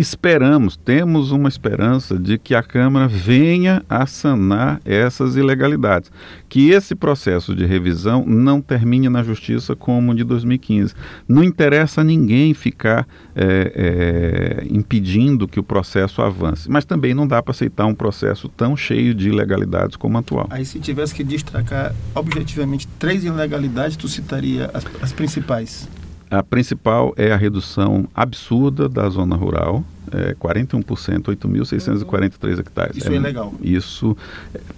esperamos, 0.00 0.76
temos 0.76 1.30
uma 1.32 1.48
esperança 1.48 2.18
de 2.18 2.38
que 2.38 2.54
a 2.54 2.62
Câmara 2.62 3.06
venha 3.06 3.82
a 3.88 4.06
sanar 4.06 4.80
essas 4.84 5.36
ilegalidades. 5.36 6.10
Que 6.48 6.70
esse 6.70 6.94
processo 6.94 7.54
de 7.54 7.66
revisão 7.66 8.24
não 8.26 8.60
termine 8.60 9.08
na 9.08 9.22
Justiça 9.22 9.76
como 9.76 10.14
de 10.14 10.24
2015. 10.24 10.94
Não 11.28 11.44
interessa 11.44 12.00
a 12.00 12.04
ninguém 12.04 12.54
ficar 12.54 13.06
é, 13.34 14.62
é, 14.64 14.66
impedindo 14.70 15.46
que 15.46 15.60
o 15.60 15.62
processo 15.62 16.22
avance. 16.22 16.70
Mas 16.70 16.84
também 16.84 17.14
não 17.14 17.26
dá 17.26 17.42
para 17.42 17.52
aceitar 17.52 17.86
um 17.86 17.94
processo 17.94 18.48
tão 18.48 18.76
cheio 18.76 19.14
de 19.14 19.28
ilegalidades 19.28 19.96
como 19.96 20.16
o 20.16 20.20
atual. 20.20 20.46
Aí, 20.50 20.64
se 20.64 20.78
tivesse 20.80 21.14
que 21.14 21.24
destacar 21.24 21.94
objetivamente 22.14 22.86
três 22.98 23.24
ilegalidades, 23.24 23.96
tu 23.96 24.08
citaria 24.08 24.70
as, 24.72 24.84
as 25.02 25.12
principais? 25.12 25.88
A 26.32 26.42
principal 26.42 27.12
é 27.18 27.30
a 27.30 27.36
redução 27.36 28.08
absurda 28.14 28.88
da 28.88 29.06
zona 29.10 29.36
rural, 29.36 29.84
é, 30.12 30.34
41%, 30.34 30.84
8.643 31.22 32.58
hectares. 32.58 32.96
Isso 32.96 33.10
é, 33.10 33.16
é 33.16 33.20
legal. 33.20 33.54
Isso, 33.62 34.16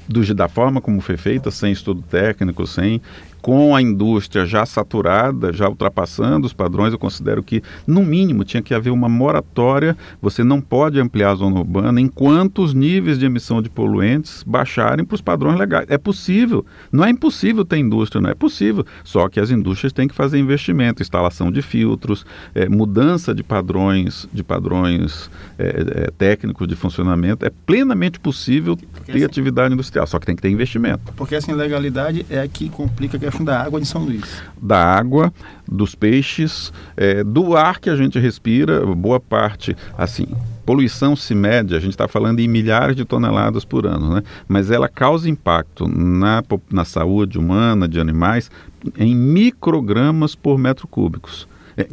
do, 0.09 0.35
da 0.35 0.49
forma 0.49 0.81
como 0.81 1.01
foi 1.01 1.17
feita, 1.17 1.51
sem 1.51 1.73
estudo 1.73 2.03
técnico, 2.03 2.67
sem 2.67 3.01
com 3.45 3.77
a 3.77 3.83
indústria 3.83 4.47
já 4.47 4.65
saturada, 4.65 5.53
já 5.53 5.69
ultrapassando 5.69 6.47
os 6.47 6.55
padrões, 6.55 6.95
eu 6.95 6.99
considero 6.99 7.43
que, 7.43 7.63
no 7.87 8.03
mínimo, 8.03 8.43
tinha 8.43 8.63
que 8.63 8.73
haver 8.73 8.89
uma 8.89 9.07
moratória. 9.07 9.95
Você 10.23 10.43
não 10.43 10.63
pode 10.63 10.99
ampliar 10.99 11.33
a 11.33 11.35
zona 11.35 11.59
urbana 11.59 12.01
enquanto 12.01 12.63
os 12.63 12.73
níveis 12.73 13.19
de 13.19 13.27
emissão 13.27 13.61
de 13.61 13.69
poluentes 13.69 14.43
baixarem 14.47 15.05
para 15.05 15.15
os 15.15 15.21
padrões 15.21 15.59
legais. 15.59 15.85
É 15.91 15.99
possível. 15.99 16.65
Não 16.91 17.05
é 17.05 17.11
impossível 17.11 17.67
ter 17.67 17.77
indústria, 17.77 18.19
não 18.19 18.31
é 18.31 18.35
possível. 18.35 18.87
Só 19.05 19.29
que 19.29 19.39
as 19.39 19.51
indústrias 19.51 19.93
têm 19.93 20.09
que 20.09 20.15
fazer 20.15 20.39
investimento, 20.39 21.03
instalação 21.03 21.53
de 21.53 21.61
filtros, 21.61 22.25
é, 22.55 22.67
mudança 22.67 23.35
de 23.35 23.43
padrões, 23.43 24.27
de 24.33 24.43
padrões 24.43 25.24
é, 25.59 26.07
é, 26.07 26.11
técnicos 26.17 26.67
de 26.67 26.77
funcionamento. 26.77 27.45
É 27.45 27.51
plenamente 27.51 28.19
possível 28.19 28.77
Porque 28.77 29.13
ter 29.13 29.19
assim, 29.19 29.25
atividade 29.25 29.75
industrial, 29.75 30.07
só 30.07 30.19
que 30.19 30.27
tem 30.27 30.37
que 30.37 30.43
ter 30.43 30.51
investimento. 30.51 31.13
Porque 31.17 31.35
essa 31.35 31.51
ilegalidade 31.51 32.25
é 32.31 32.41
a 32.41 32.49
que 32.49 32.69
complica 32.69 33.17
a 33.17 33.21
questão 33.21 33.45
da 33.45 33.61
água 33.61 33.81
de 33.81 33.87
São 33.87 34.03
Luís. 34.03 34.43
Da 34.61 34.83
água, 34.83 35.33
dos 35.67 35.95
peixes, 35.95 36.73
é, 36.97 37.25
do 37.25 37.57
ar 37.57 37.81
que 37.81 37.91
a 37.91 37.97
gente 37.97 38.19
respira, 38.19 38.85
boa 38.87 39.21
parte, 39.21 39.77
assim, 39.97 40.27
poluição 40.65 41.15
se 41.15 41.35
mede, 41.35 41.75
a 41.75 41.81
gente 41.81 41.91
está 41.91 42.09
falando 42.09 42.41
em 42.41 42.49
milhares 42.49 42.97
de 42.97 43.05
toneladas 43.05 43.65
por 43.65 43.87
ano, 43.87 44.15
né? 44.15 44.23
mas 44.49 44.71
ela 44.71 44.89
causa 44.89 45.29
impacto 45.29 45.87
na, 45.87 46.43
na 46.71 46.85
saúde 46.85 47.39
humana, 47.39 47.87
de 47.87 48.01
animais, 48.01 48.51
em 48.99 49.15
microgramas 49.15 50.35
por 50.35 50.59
metro 50.59 50.87
cúbicos. 50.87 51.47
É, 51.77 51.83
é, 51.83 51.87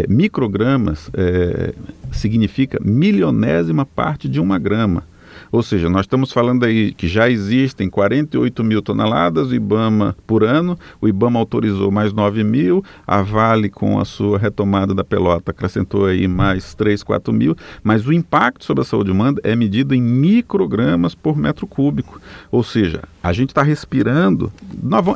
é, 0.00 0.06
microgramas 0.08 1.10
é, 1.14 1.74
significa 2.12 2.78
milionésima 2.82 3.86
parte 3.86 4.28
de 4.28 4.40
uma 4.40 4.58
grama. 4.58 5.04
Ou 5.52 5.62
seja, 5.62 5.88
nós 5.88 6.02
estamos 6.02 6.32
falando 6.32 6.64
aí 6.64 6.92
que 6.92 7.06
já 7.06 7.28
existem 7.30 7.88
48 7.88 8.64
mil 8.64 8.82
toneladas 8.82 9.48
do 9.48 9.54
IBAMA 9.54 10.16
por 10.26 10.42
ano, 10.42 10.78
o 11.00 11.08
IBAMA 11.08 11.38
autorizou 11.38 11.90
mais 11.90 12.12
9 12.12 12.42
mil, 12.42 12.84
a 13.06 13.22
Vale, 13.22 13.68
com 13.68 13.98
a 13.98 14.04
sua 14.04 14.38
retomada 14.38 14.94
da 14.94 15.04
pelota, 15.04 15.50
acrescentou 15.50 16.06
aí 16.06 16.26
mais 16.26 16.74
3, 16.74 17.02
4 17.02 17.32
mil, 17.32 17.56
mas 17.82 18.06
o 18.06 18.12
impacto 18.12 18.64
sobre 18.64 18.82
a 18.82 18.84
saúde 18.84 19.10
humana 19.10 19.38
é 19.42 19.54
medido 19.54 19.94
em 19.94 20.02
microgramas 20.02 21.14
por 21.14 21.36
metro 21.36 21.66
cúbico. 21.66 22.20
Ou 22.50 22.62
seja, 22.62 23.02
a 23.26 23.32
gente 23.32 23.50
está 23.50 23.62
respirando, 23.62 24.52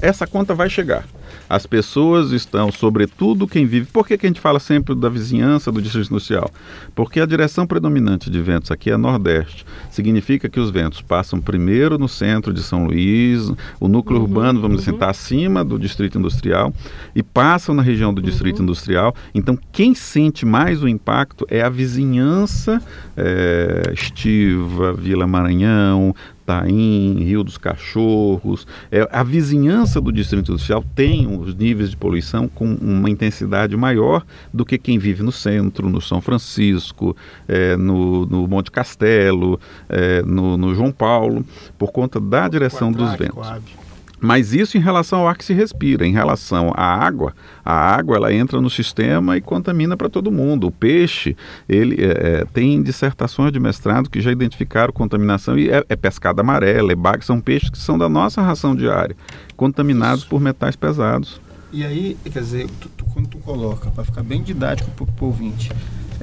essa 0.02 0.26
conta 0.26 0.52
vai 0.52 0.68
chegar. 0.68 1.04
As 1.48 1.64
pessoas 1.64 2.32
estão, 2.32 2.72
sobretudo 2.72 3.46
quem 3.46 3.66
vive. 3.66 3.86
Por 3.86 4.06
que, 4.06 4.18
que 4.18 4.26
a 4.26 4.28
gente 4.28 4.40
fala 4.40 4.58
sempre 4.58 4.96
da 4.96 5.08
vizinhança 5.08 5.70
do 5.70 5.80
distrito 5.80 6.08
industrial? 6.10 6.50
Porque 6.92 7.20
a 7.20 7.26
direção 7.26 7.68
predominante 7.68 8.28
de 8.28 8.40
ventos 8.40 8.72
aqui 8.72 8.90
é 8.90 8.96
nordeste. 8.96 9.64
Significa 9.90 10.48
que 10.48 10.58
os 10.58 10.70
ventos 10.70 11.00
passam 11.00 11.40
primeiro 11.40 11.98
no 11.98 12.08
centro 12.08 12.52
de 12.52 12.62
São 12.64 12.86
Luís, 12.86 13.48
o 13.78 13.86
núcleo 13.86 14.18
uhum, 14.18 14.24
urbano, 14.24 14.60
vamos 14.60 14.76
uhum. 14.76 14.80
dizer, 14.80 14.94
está 14.94 15.08
acima 15.08 15.64
do 15.64 15.78
distrito 15.78 16.18
industrial 16.18 16.72
e 17.14 17.22
passam 17.22 17.74
na 17.74 17.82
região 17.82 18.12
do 18.12 18.20
distrito 18.20 18.58
uhum. 18.58 18.64
industrial. 18.64 19.14
Então, 19.32 19.56
quem 19.70 19.94
sente 19.94 20.44
mais 20.44 20.82
o 20.82 20.88
impacto 20.88 21.46
é 21.48 21.62
a 21.62 21.68
vizinhança 21.68 22.82
é, 23.16 23.92
Estiva, 23.92 24.92
Vila 24.94 25.28
Maranhão, 25.28 26.14
Itaim, 26.50 27.22
Rio 27.22 27.44
dos 27.44 27.56
Cachorros. 27.56 28.66
É, 28.90 29.08
a 29.10 29.22
vizinhança 29.22 30.00
do 30.00 30.12
Distrito 30.12 30.50
Industrial 30.50 30.84
tem 30.94 31.26
os 31.26 31.54
níveis 31.54 31.90
de 31.90 31.96
poluição 31.96 32.48
com 32.48 32.74
uma 32.74 33.08
intensidade 33.08 33.76
maior 33.76 34.24
do 34.52 34.64
que 34.64 34.76
quem 34.76 34.98
vive 34.98 35.22
no 35.22 35.32
centro, 35.32 35.88
no 35.88 36.00
São 36.00 36.20
Francisco, 36.20 37.16
é, 37.46 37.76
no, 37.76 38.26
no, 38.26 38.48
Monte 38.48 38.70
Castelo, 38.70 39.60
é, 39.88 40.22
no, 40.22 40.56
no, 40.56 40.74
João 40.74 40.90
Paulo, 40.90 41.44
por 41.78 41.92
conta 41.92 42.18
da 42.18 42.48
direção 42.48 42.90
dos 42.90 43.14
ventos. 43.14 43.46
Mas 44.20 44.52
isso 44.52 44.76
em 44.76 44.80
relação 44.80 45.20
ao 45.20 45.28
ar 45.28 45.36
que 45.36 45.44
se 45.44 45.54
respira. 45.54 46.06
Em 46.06 46.12
relação 46.12 46.72
à 46.76 46.84
água, 46.84 47.34
a 47.64 47.72
água 47.72 48.16
ela 48.16 48.32
entra 48.32 48.60
no 48.60 48.68
sistema 48.68 49.36
e 49.36 49.40
contamina 49.40 49.96
para 49.96 50.10
todo 50.10 50.30
mundo. 50.30 50.66
O 50.66 50.70
peixe, 50.70 51.36
ele 51.68 51.96
é, 52.02 52.40
é, 52.40 52.44
tem 52.52 52.82
dissertações 52.82 53.50
de 53.50 53.58
mestrado 53.58 54.10
que 54.10 54.20
já 54.20 54.30
identificaram 54.30 54.92
contaminação 54.92 55.58
e 55.58 55.70
é, 55.70 55.84
é 55.88 55.96
pescada 55.96 56.42
amarela, 56.42 56.92
é 56.92 56.96
são 57.22 57.40
peixes 57.40 57.70
que 57.70 57.78
são 57.78 57.98
da 57.98 58.08
nossa 58.08 58.42
ração 58.42 58.74
diária, 58.76 59.16
contaminados 59.56 60.24
por 60.24 60.40
metais 60.40 60.76
pesados. 60.76 61.40
E 61.72 61.84
aí, 61.84 62.16
quer 62.24 62.40
dizer, 62.40 62.68
tu, 62.80 62.88
tu, 62.88 63.04
quando 63.06 63.28
tu 63.28 63.38
coloca, 63.38 63.90
para 63.90 64.04
ficar 64.04 64.22
bem 64.22 64.42
didático 64.42 64.90
para 64.90 65.24
o 65.24 65.28
ouvinte, 65.28 65.70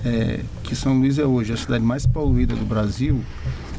é, 0.04 0.42
que 0.64 0.76
São 0.76 1.00
Luís 1.00 1.18
é 1.18 1.26
hoje 1.26 1.54
a 1.54 1.58
cidade 1.58 1.84
mais 1.84 2.06
poluída 2.06 2.56
do 2.56 2.66
Brasil, 2.66 3.22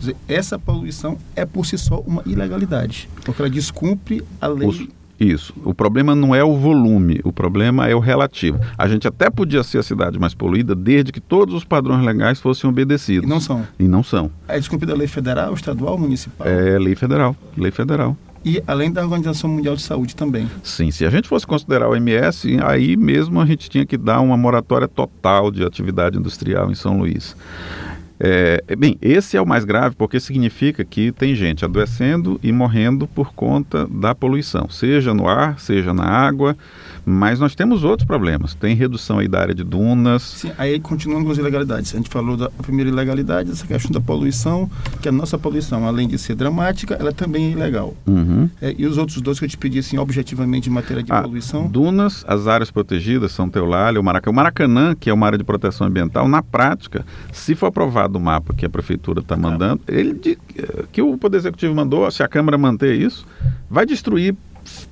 dizer, 0.01 0.17
essa 0.29 0.59
poluição 0.59 1.19
é 1.35 1.45
por 1.45 1.67
si 1.67 1.77
só 1.77 2.01
uma 2.01 2.23
ilegalidade, 2.27 3.09
porque 3.25 3.41
ela 3.43 3.51
descumpre 3.51 4.23
a 4.41 4.47
lei. 4.47 4.69
Os, 4.69 4.87
isso. 5.19 5.53
O 5.65 5.75
problema 5.75 6.15
não 6.15 6.35
é 6.35 6.45
o 6.45 6.57
volume, 6.57 7.21
o 7.25 7.33
problema 7.33 7.89
é 7.89 7.95
o 7.95 7.99
relativo. 7.99 8.61
A 8.77 8.87
gente 8.87 9.09
até 9.09 9.29
podia 9.29 9.63
ser 9.65 9.79
a 9.79 9.83
cidade 9.83 10.19
mais 10.19 10.33
poluída 10.33 10.75
desde 10.75 11.11
que 11.11 11.21
todos 11.21 11.55
os 11.55 11.65
padrões 11.65 12.05
legais 12.05 12.41
fossem 12.41 12.71
obedecidos. 12.71 13.25
E 13.25 13.29
não 13.29 13.41
são. 13.41 13.67
E 13.79 13.89
não 13.89 14.03
são. 14.03 14.31
É 14.47 14.59
descumprida 14.59 14.93
a 14.93 14.97
lei 14.97 15.09
federal, 15.09 15.53
estadual, 15.55 15.99
municipal? 15.99 16.47
É 16.47 16.79
lei 16.79 16.95
federal. 16.95 17.37
Lei 17.57 17.73
federal 17.73 18.17
e 18.45 18.63
além 18.67 18.91
da 18.91 19.03
Organização 19.03 19.51
Mundial 19.51 19.77
de 19.77 19.83
Saúde 19.83 20.15
também. 20.15 20.49
Sim, 20.63 20.91
se 20.91 21.05
a 21.05 21.11
gente 21.11 21.29
fosse 21.29 21.47
considerar 21.47 21.89
o 21.89 21.97
MS, 21.97 22.59
aí 22.63 22.97
mesmo 22.97 23.41
a 23.41 23.47
gente 23.47 23.69
tinha 23.69 23.85
que 23.85 23.97
dar 23.97 24.21
uma 24.21 24.37
moratória 24.37 24.89
total 24.89 25.51
de 25.51 25.65
atividade 25.65 26.17
industrial 26.17 26.71
em 26.71 26.75
São 26.75 26.99
Luís. 26.99 27.37
É, 28.21 28.63
bem, 28.77 28.99
esse 29.01 29.37
é 29.37 29.41
o 29.41 29.47
mais 29.47 29.65
grave 29.65 29.95
porque 29.97 30.19
significa 30.19 30.85
que 30.85 31.13
tem 31.13 31.35
gente 31.35 31.65
adoecendo 31.65 32.39
e 32.43 32.51
morrendo 32.51 33.07
por 33.07 33.33
conta 33.33 33.87
da 33.87 34.15
poluição, 34.15 34.69
seja 34.69 35.15
no 35.15 35.29
ar, 35.29 35.61
seja 35.61 35.95
na 35.95 36.05
água, 36.05 36.57
mas 37.09 37.41
nós 37.41 37.55
temos 37.55 37.85
outros 37.85 38.07
problemas. 38.07 38.55
Tem 38.55 38.75
redução 38.75 39.19
aí 39.19 39.27
da 39.27 39.41
área 39.41 39.55
de 39.55 39.65
dunas. 39.65 40.23
Sim, 40.23 40.53
aí 40.59 40.79
continuando 40.79 41.25
com 41.25 41.33
as 41.33 41.39
ilegalidades. 41.39 41.95
A 41.95 41.97
gente 41.97 42.11
falou 42.11 42.37
da 42.37 42.51
primeira 42.51 42.91
ilegalidade, 42.91 43.51
essa 43.51 43.67
questão 43.67 43.91
da 43.91 44.01
poluição, 44.01 44.71
que 45.01 45.09
a 45.09 45.13
nossa 45.13 45.39
poluição, 45.39 45.87
além 45.87 46.07
de 46.07 46.19
ser 46.19 46.35
dramática, 46.35 46.95
ela 46.95 47.13
também 47.13 47.47
é 47.47 47.51
ilegal. 47.53 47.97
Uhum. 48.07 48.51
É, 48.61 48.75
e 48.77 48.87
os 48.87 48.99
outros 48.99 49.21
dois 49.23 49.39
que 49.39 49.47
eu 49.47 49.49
te 49.49 49.57
pedi, 49.57 49.79
assim, 49.79 49.97
objetivamente 49.99 50.69
em 50.69 50.73
matéria 50.73 51.03
de 51.03 51.11
ah, 51.11 51.23
poluição? 51.23 51.67
Dunas, 51.67 52.25
as 52.29 52.47
áreas 52.47 52.71
protegidas, 52.71 53.33
São 53.33 53.49
Teolálio, 53.49 54.01
o 54.01 54.05
Maracanã. 54.05 54.33
O 54.33 54.37
Maracanã, 54.37 54.95
que 54.95 55.09
é 55.09 55.13
uma 55.13 55.27
área 55.27 55.39
de 55.39 55.45
proteção 55.45 55.87
ambiental, 55.87 56.29
na 56.29 56.43
prática, 56.43 57.07
se 57.33 57.55
for 57.55 57.67
aprovado 57.67 58.19
o 58.19 58.21
mapa 58.21 58.53
que 58.53 58.67
a 58.67 58.69
prefeitura 58.69 59.21
está 59.21 59.37
mandando, 59.37 59.81
ele 59.89 60.15
que 60.93 61.01
o 61.01 61.17
Poder 61.17 61.39
Executivo 61.39 61.75
mandou, 61.75 62.11
se 62.11 62.23
a 62.23 62.29
Câmara 62.29 62.59
manter 62.59 62.95
isso, 62.95 63.27
vai 63.71 63.87
destruir 63.87 64.35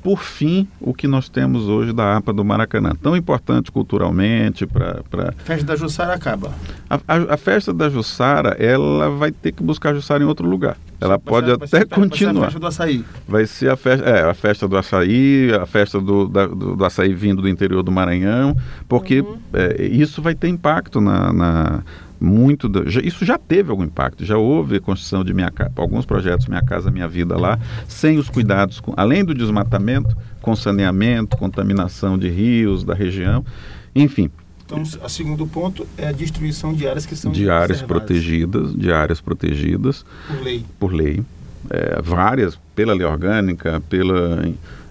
por 0.03 0.23
fim, 0.23 0.69
o 0.81 0.95
que 0.95 1.07
nós 1.09 1.29
temos 1.29 1.65
hoje 1.65 1.93
da 1.93 2.17
APA 2.17 2.33
do 2.33 2.45
Maracanã. 2.45 2.93
Tão 3.01 3.17
importante 3.17 3.71
culturalmente 3.73 4.67
para... 4.67 5.03
Pra... 5.11 5.33
Festa 5.33 5.67
da 5.67 5.77
Jussara 5.77 6.15
acaba. 6.15 6.53
A, 6.89 6.95
a, 7.09 7.35
a, 7.35 7.37
festa 7.37 7.73
da 7.73 7.89
Jussara, 7.89 8.51
ela 8.59 9.11
vai 9.11 9.33
ter 9.33 9.53
que 9.53 9.63
buscar 9.63 9.91
a 9.91 9.95
Jussara 9.95 10.23
em 10.23 10.27
outro 10.27 10.49
lugar. 10.49 10.77
Ela 11.01 11.17
vai 11.17 11.19
pode 11.19 11.47
ser, 11.47 11.53
até 11.53 11.67
vai 11.67 11.81
ser, 11.81 11.87
continuar. 11.87 12.51
Vai 12.51 12.51
ser 12.51 12.57
a 12.57 12.61
festa 12.61 12.61
do 12.61 12.67
açaí. 12.67 13.05
Vai 13.29 13.47
ser 13.47 13.71
a 13.71 13.77
festa, 13.77 14.05
é, 14.07 14.31
a 14.31 14.35
festa 14.35 14.69
do 14.69 14.77
açaí, 14.77 15.55
a 15.55 15.67
festa 15.67 16.01
do, 16.01 16.29
da, 16.29 16.47
do, 16.47 16.77
do 16.77 16.85
açaí 16.85 17.13
vindo 17.13 17.43
do 17.43 17.49
interior 17.49 17.83
do 17.83 17.93
Maranhão, 17.93 18.57
porque 18.89 19.21
uhum. 19.21 19.39
é, 19.53 19.83
isso 19.83 20.23
vai 20.23 20.35
ter 20.35 20.49
impacto 20.49 21.01
na, 21.01 21.33
na 21.33 21.83
muito 22.21 22.69
do, 22.69 22.89
já, 22.89 23.01
isso 23.01 23.25
já 23.25 23.39
teve 23.39 23.71
algum 23.71 23.85
impacto 23.85 24.25
já 24.25 24.37
houve 24.37 24.81
construção 24.81 25.25
de 25.25 25.35
minha 25.35 25.53
alguns 25.77 26.07
projetos 26.07 26.47
minha 26.47 26.63
casa 26.63 26.91
minha 26.91 27.09
vida 27.09 27.37
lá 27.37 27.59
sem 27.89 28.19
os 28.19 28.29
cuidados 28.29 28.81
com, 28.81 28.95
além 28.97 29.25
do 29.25 29.35
desmatamento 29.35 30.17
com 30.41 30.57
saneamento 30.57 31.37
contaminação 31.37 32.19
de 32.19 32.29
rios 32.29 32.85
da 32.85 32.95
região 32.95 33.45
enfim. 33.95 34.31
Então 34.65 34.83
o 34.83 35.09
segundo 35.09 35.47
ponto 35.47 35.87
é 35.97 36.09
a 36.09 36.13
destruição 36.13 36.75
de 36.75 36.89
áreas 36.89 37.07
que 37.07 37.15
são 37.15 37.31
de 37.31 37.49
áreas 37.49 37.81
protegidas 37.83 38.75
de 38.75 38.91
áreas 38.91 39.21
protegidas. 39.21 40.05
Por 40.27 40.43
lei. 40.43 40.65
Por 40.79 40.93
lei. 40.93 41.23
É, 41.71 42.01
várias 42.03 42.59
pela 42.75 42.93
lei 42.93 43.07
orgânica 43.07 43.81
pela 43.89 44.45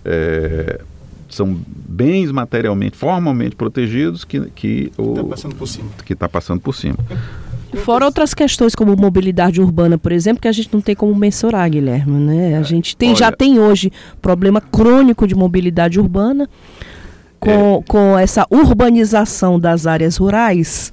é, 0.03 0.81
são 1.35 1.57
bens 1.67 2.31
materialmente, 2.31 2.97
formalmente 2.97 3.55
protegidos 3.55 4.23
que, 4.23 4.39
que 4.51 4.91
está 4.97 5.23
passando 5.23 5.55
por 5.55 5.67
cima. 5.67 5.89
Que 6.05 6.13
está 6.13 6.29
passando 6.29 6.61
por 6.61 6.73
cima. 6.73 6.97
Fora 7.75 8.05
outras 8.05 8.33
questões 8.33 8.73
como 8.73 8.95
mobilidade 8.95 9.61
urbana, 9.61 9.97
por 9.97 10.11
exemplo, 10.11 10.41
que 10.41 10.47
a 10.47 10.51
gente 10.51 10.69
não 10.73 10.81
tem 10.81 10.95
como 10.95 11.13
mensurar, 11.13 11.69
Guilherme, 11.69 12.13
né? 12.13 12.57
A 12.57 12.63
gente 12.63 12.95
tem, 12.95 13.09
Olha, 13.09 13.17
já 13.17 13.31
tem 13.31 13.59
hoje 13.59 13.91
problema 14.21 14.61
crônico 14.61 15.27
de 15.27 15.35
mobilidade 15.35 15.99
urbana 15.99 16.49
com, 17.39 17.49
é, 17.49 17.83
com 17.87 18.17
essa 18.17 18.45
urbanização 18.49 19.59
das 19.59 19.85
áreas 19.85 20.17
rurais 20.17 20.91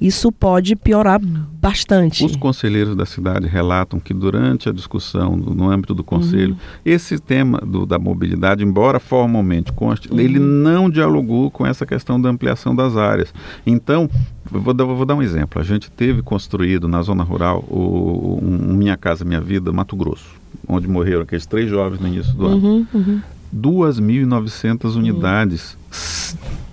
isso 0.00 0.30
pode 0.32 0.76
piorar 0.76 1.20
bastante. 1.20 2.24
Os 2.24 2.36
conselheiros 2.36 2.96
da 2.96 3.06
cidade 3.06 3.46
relatam 3.46 4.00
que 4.00 4.12
durante 4.12 4.68
a 4.68 4.72
discussão 4.72 5.36
no, 5.36 5.70
âmbito 5.70 5.94
do 5.94 6.04
conselho, 6.04 6.52
uhum. 6.52 6.58
esse 6.84 7.18
tema 7.18 7.58
do, 7.58 7.86
da 7.86 7.98
mobilidade, 7.98 8.64
embora 8.64 8.98
formalmente 8.98 9.72
conste, 9.72 10.10
uhum. 10.10 10.20
ele 10.20 10.38
não 10.38 10.90
dialogou 10.90 11.50
com 11.50 11.66
essa 11.66 11.86
questão 11.86 12.20
da 12.20 12.28
ampliação 12.28 12.74
das 12.74 12.96
áreas. 12.96 13.32
Então, 13.66 14.10
vou 14.44 14.74
dar, 14.74 14.84
vou 14.84 15.06
dar 15.06 15.14
um 15.14 15.22
exemplo. 15.22 15.60
A 15.60 15.64
gente 15.64 15.90
teve 15.90 16.22
construído 16.22 16.88
na 16.88 17.00
zona 17.02 17.22
rural 17.22 17.64
o, 17.68 18.38
um 18.42 18.74
Minha 18.74 18.96
Casa 18.96 19.24
Minha 19.24 19.40
Vida, 19.40 19.72
Mato 19.72 19.96
Grosso, 19.96 20.28
onde 20.68 20.88
morreram 20.88 21.22
aqueles 21.22 21.46
três 21.46 21.70
jovens 21.70 22.00
no 22.00 22.08
início 22.08 22.34
do 22.34 22.46
ano. 22.46 22.86
Uhum, 22.92 23.22
2.900 23.54 24.84
uhum. 24.84 24.98
unidades 24.98 25.78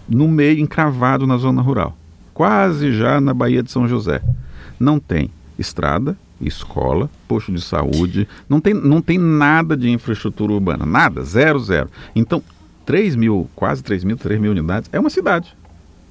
no 0.09 0.27
meio, 0.27 0.59
encravado 0.59 1.27
na 1.27 1.37
zona 1.37 1.61
rural 1.61 1.95
quase 2.41 2.91
já 2.91 3.21
na 3.21 3.35
Baía 3.35 3.61
de 3.61 3.69
São 3.69 3.87
José. 3.87 4.19
Não 4.79 4.99
tem 4.99 5.29
estrada, 5.59 6.17
escola, 6.41 7.07
posto 7.27 7.51
de 7.51 7.61
saúde, 7.61 8.27
não 8.49 8.59
tem, 8.59 8.73
não 8.73 8.99
tem 8.99 9.19
nada 9.19 9.77
de 9.77 9.91
infraestrutura 9.91 10.51
urbana, 10.51 10.83
nada, 10.83 11.21
zero, 11.21 11.59
zero. 11.59 11.87
Então, 12.15 12.41
3 12.83 13.15
mil, 13.15 13.47
quase 13.55 13.83
3 13.83 14.03
mil, 14.03 14.17
3 14.17 14.41
mil 14.41 14.49
unidades, 14.49 14.89
é 14.91 14.99
uma 14.99 15.11
cidade. 15.11 15.55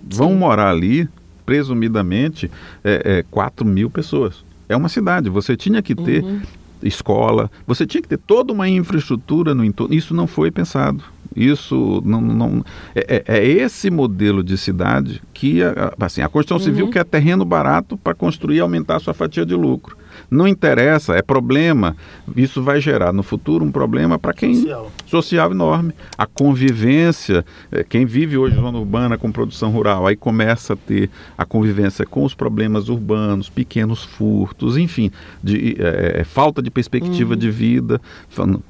Vão 0.08 0.32
morar 0.36 0.70
ali, 0.70 1.08
presumidamente, 1.44 2.48
é, 2.84 3.18
é, 3.18 3.24
4 3.28 3.66
mil 3.66 3.90
pessoas. 3.90 4.44
É 4.68 4.76
uma 4.76 4.88
cidade. 4.88 5.28
Você 5.28 5.56
tinha 5.56 5.82
que 5.82 5.96
ter 5.96 6.22
uhum. 6.22 6.42
Escola, 6.82 7.50
você 7.66 7.86
tinha 7.86 8.02
que 8.02 8.08
ter 8.08 8.18
toda 8.18 8.52
uma 8.52 8.68
infraestrutura 8.68 9.54
no 9.54 9.64
entorno. 9.64 9.94
Isso 9.94 10.14
não 10.14 10.26
foi 10.26 10.50
pensado. 10.50 11.02
Isso 11.34 12.02
não, 12.04 12.20
não 12.20 12.64
é, 12.94 13.22
é, 13.26 13.38
é, 13.38 13.48
esse 13.48 13.88
modelo 13.88 14.42
de 14.42 14.58
cidade 14.58 15.22
que 15.32 15.60
assim 16.00 16.22
a 16.22 16.28
Constituição 16.28 16.56
uhum. 16.56 16.74
Civil 16.74 16.90
quer 16.90 17.04
terreno 17.04 17.44
barato 17.44 17.96
para 17.96 18.14
construir 18.14 18.56
e 18.56 18.60
aumentar 18.60 18.96
a 18.96 19.00
sua 19.00 19.14
fatia 19.14 19.46
de 19.46 19.54
lucro. 19.54 19.96
Não 20.30 20.46
interessa, 20.46 21.14
é 21.14 21.22
problema. 21.22 21.96
Isso 22.36 22.62
vai 22.62 22.80
gerar 22.80 23.12
no 23.12 23.22
futuro 23.22 23.64
um 23.64 23.72
problema 23.72 24.18
para 24.18 24.32
quem 24.32 24.54
social. 24.54 24.92
social 25.06 25.50
enorme. 25.50 25.92
A 26.16 26.26
convivência, 26.26 27.44
é, 27.72 27.82
quem 27.82 28.06
vive 28.06 28.36
hoje 28.36 28.54
zona 28.54 28.78
urbana 28.78 29.18
com 29.18 29.32
produção 29.32 29.70
rural, 29.70 30.06
aí 30.06 30.14
começa 30.14 30.74
a 30.74 30.76
ter 30.76 31.10
a 31.36 31.44
convivência 31.44 32.06
com 32.06 32.24
os 32.24 32.34
problemas 32.34 32.88
urbanos, 32.88 33.48
pequenos 33.48 34.04
furtos, 34.04 34.76
enfim, 34.76 35.10
de 35.42 35.76
é, 35.78 36.20
é 36.20 36.24
falta 36.24 36.62
de 36.62 36.70
perspectiva 36.70 37.32
uhum. 37.32 37.38
de 37.38 37.50
vida. 37.50 38.00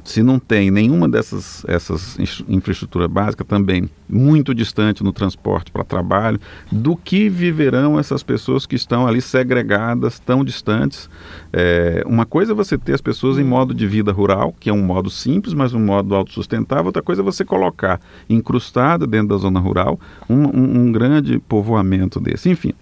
Se 0.05 0.23
não 0.23 0.38
tem 0.38 0.70
nenhuma 0.70 1.09
dessas 1.09 1.64
essas 1.68 2.18
infraestrutura 2.49 3.07
básica 3.07 3.44
também 3.44 3.88
muito 4.09 4.55
distante 4.55 5.05
no 5.05 5.12
transporte 5.12 5.70
para 5.70 5.85
trabalho, 5.85 6.40
do 6.70 6.96
que 6.96 7.29
viverão 7.29 7.99
essas 7.99 8.23
pessoas 8.23 8.66
que 8.66 8.75
estão 8.75 9.07
ali 9.07 9.20
segregadas, 9.20 10.18
tão 10.18 10.44
distantes 10.44 11.09
é, 11.53 12.03
uma 12.07 12.25
coisa 12.25 12.53
é 12.53 12.55
você 12.55 12.79
ter 12.79 12.95
as 12.95 13.01
pessoas 13.01 13.39
em 13.39 13.45
modo 13.45 13.75
de 13.75 13.87
vida 13.87 14.13
rural, 14.13 14.55
que 14.59 14.71
é 14.71 14.73
um 14.73 14.83
modo 14.83 15.11
simples, 15.11 15.53
mas 15.53 15.75
um 15.75 15.81
modo 15.81 16.15
autossustentável. 16.15 16.87
Outra 16.87 17.03
coisa 17.03 17.23
é 17.23 17.25
você 17.25 17.45
colocar 17.45 18.01
incrustada 18.29 19.07
dentro 19.07 19.29
da 19.29 19.37
zona 19.37 19.59
rural 19.59 19.99
um, 20.29 20.45
um, 20.45 20.81
um 20.81 20.93
grande 20.93 21.39
povoamento 21.41 22.21
desse. 22.21 22.49
Enfim, 22.49 22.73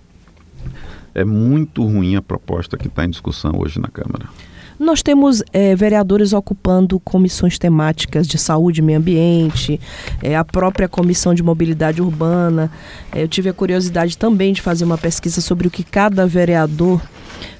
é 1.14 1.24
muito 1.24 1.82
ruim 1.82 2.16
a 2.16 2.22
proposta 2.22 2.76
que 2.76 2.88
está 2.88 3.04
em 3.04 3.10
discussão 3.10 3.52
hoje 3.56 3.80
na 3.80 3.88
Câmara. 3.88 4.26
Nós 4.78 5.02
temos 5.02 5.42
é, 5.52 5.74
vereadores 5.74 6.32
ocupando 6.32 7.00
comissões 7.00 7.58
temáticas 7.58 8.28
de 8.28 8.38
saúde 8.38 8.80
e 8.80 8.84
meio 8.84 8.98
ambiente, 8.98 9.80
é, 10.22 10.36
a 10.36 10.44
própria 10.44 10.88
comissão 10.88 11.34
de 11.34 11.42
mobilidade 11.42 12.00
urbana. 12.00 12.70
É, 13.10 13.24
eu 13.24 13.26
tive 13.26 13.48
a 13.48 13.52
curiosidade 13.52 14.16
também 14.16 14.52
de 14.52 14.62
fazer 14.62 14.84
uma 14.84 14.96
pesquisa 14.96 15.40
sobre 15.40 15.66
o 15.66 15.70
que 15.70 15.82
cada 15.82 16.24
vereador 16.28 17.02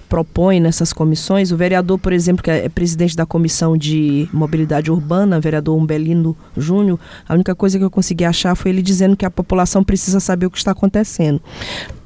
propõe 0.09 0.61
nessas 0.61 0.93
comissões. 0.93 1.53
O 1.53 1.57
vereador, 1.57 1.99
por 1.99 2.13
exemplo, 2.13 2.43
que 2.43 2.51
é 2.51 2.69
presidente 2.69 3.17
da 3.17 3.27
comissão 3.27 3.77
de 3.77 4.29
mobilidade 4.33 4.91
urbana, 4.91 5.41
vereador 5.41 5.77
Umbelino 5.77 6.37
Júnior, 6.57 6.99
a 7.29 7.35
única 7.35 7.55
coisa 7.55 7.79
que 7.79 7.85
eu 7.85 7.91
consegui 7.91 8.25
achar 8.25 8.55
foi 8.55 8.71
ele 8.71 8.83
dizendo 8.83 9.17
que 9.17 9.27
a 9.27 9.31
população 9.31 9.85
precisa 9.85 10.21
saber 10.21 10.47
o 10.47 10.51
que 10.51 10.59
está 10.59 10.73
acontecendo. 10.73 11.41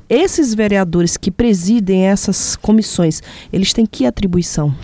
Esses 0.09 0.53
vereadores 0.53 1.17
que 1.17 1.31
presidem 1.31 2.07
essas 2.07 2.55
comissões, 2.57 3.23
eles 3.53 3.73
têm 3.73 3.87
que 3.87 4.05
atribuição? 4.05 4.75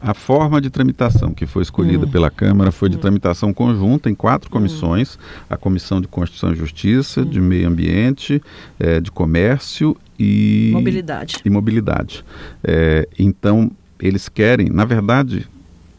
A 0.00 0.14
forma 0.14 0.60
de 0.60 0.70
tramitação 0.70 1.34
que 1.34 1.44
foi 1.46 1.62
escolhida 1.62 2.06
hum. 2.06 2.10
pela 2.10 2.30
Câmara 2.30 2.72
foi 2.72 2.88
de 2.88 2.96
hum. 2.96 3.00
tramitação 3.00 3.52
conjunta 3.52 4.08
em 4.08 4.14
quatro 4.14 4.48
hum. 4.48 4.52
comissões: 4.52 5.18
a 5.48 5.56
Comissão 5.56 6.00
de 6.00 6.08
Constituição 6.08 6.52
e 6.52 6.56
Justiça, 6.56 7.24
de. 7.24 7.40
Meio 7.40 7.68
Ambiente, 7.68 8.40
é, 8.78 9.00
de 9.00 9.10
Comércio 9.10 9.96
e 10.18 10.70
mobilidade. 10.72 11.36
E 11.44 11.50
mobilidade. 11.50 12.24
É, 12.62 13.08
então 13.18 13.70
eles 13.98 14.28
querem, 14.28 14.68
na 14.68 14.84
verdade, 14.84 15.46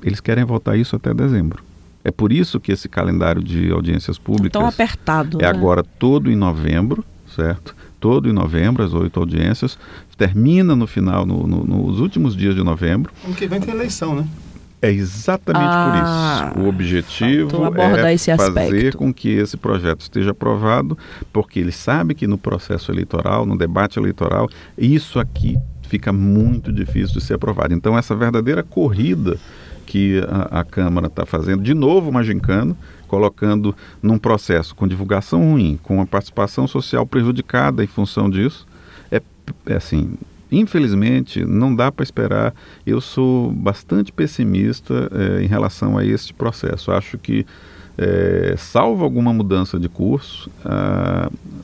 eles 0.04 0.20
querem 0.20 0.44
votar 0.44 0.78
isso 0.78 0.96
até 0.96 1.14
dezembro. 1.14 1.64
É 2.04 2.12
por 2.12 2.32
isso 2.32 2.60
que 2.60 2.72
esse 2.72 2.90
calendário 2.90 3.44
de 3.44 3.72
audiências 3.72 4.18
públicas 4.18 4.52
tão 4.52 4.66
apertado. 4.66 5.38
É 5.40 5.44
né? 5.44 5.48
agora 5.48 5.84
todo 5.84 6.32
em 6.32 6.36
novembro, 6.36 7.06
certo? 7.36 7.76
Todo 8.02 8.28
em 8.28 8.34
novembro, 8.34 8.84
as 8.84 8.94
oito 8.94 9.20
audiências 9.20 9.78
termina 10.18 10.76
no 10.76 10.88
final, 10.88 11.24
no, 11.24 11.46
no, 11.46 11.64
nos 11.64 12.00
últimos 12.00 12.36
dias 12.36 12.56
de 12.56 12.64
novembro. 12.64 13.14
O 13.24 13.34
que 13.34 13.48
vem 13.48 13.62
tem 13.62 13.74
eleição, 13.74 14.16
né? 14.16 14.28
É 14.82 14.92
exatamente 14.92 15.70
ah, 15.72 16.50
por 16.52 16.58
isso. 16.58 16.66
O 16.66 16.70
objetivo 16.70 17.52
é 17.78 18.36
fazer 18.36 18.96
com 18.96 19.14
que 19.14 19.30
esse 19.30 19.56
projeto 19.56 20.02
esteja 20.02 20.32
aprovado, 20.32 20.98
porque 21.32 21.60
ele 21.60 21.72
sabe 21.72 22.16
que 22.16 22.26
no 22.26 22.40
processo 22.40 22.92
eleitoral, 22.92 23.46
no 23.46 23.56
debate 23.56 24.00
eleitoral, 24.00 24.50
isso 24.76 25.20
aqui 25.20 25.56
fica 25.84 26.12
muito 26.12 26.74
difícil 26.74 27.20
de 27.20 27.22
ser 27.24 27.36
aprovado. 27.36 27.76
Então, 27.76 27.96
essa 27.96 28.16
verdadeira 28.16 28.64
corrida 28.64 29.38
que 29.86 30.20
a, 30.28 30.62
a 30.62 30.64
Câmara 30.64 31.06
está 31.06 31.26
fazendo, 31.26 31.62
de 31.62 31.76
novo 31.76 32.10
uma 32.10 32.24
gincana, 32.24 32.76
colocando 33.12 33.76
num 34.02 34.18
processo 34.18 34.74
com 34.74 34.88
divulgação 34.88 35.52
ruim, 35.52 35.78
com 35.84 36.00
a 36.00 36.06
participação 36.06 36.66
social 36.66 37.06
prejudicada 37.06 37.84
em 37.84 37.88
função 37.88 38.30
disso, 38.30 38.66
é 39.12 39.74
assim, 39.74 40.14
infelizmente, 40.50 41.44
não 41.44 41.76
dá 41.76 41.92
para 41.92 42.04
esperar. 42.04 42.54
Eu 42.88 43.02
sou 43.02 43.52
bastante 43.52 44.14
pessimista 44.14 45.10
é, 45.12 45.44
em 45.44 45.48
relação 45.48 45.98
a 45.98 46.06
este 46.06 46.34
processo. 46.34 46.90
Acho 46.90 47.18
que, 47.18 47.46
é, 47.98 48.56
salvo 48.58 49.04
alguma 49.04 49.34
mudança 49.34 49.78
de 49.78 49.90
curso, 49.90 50.50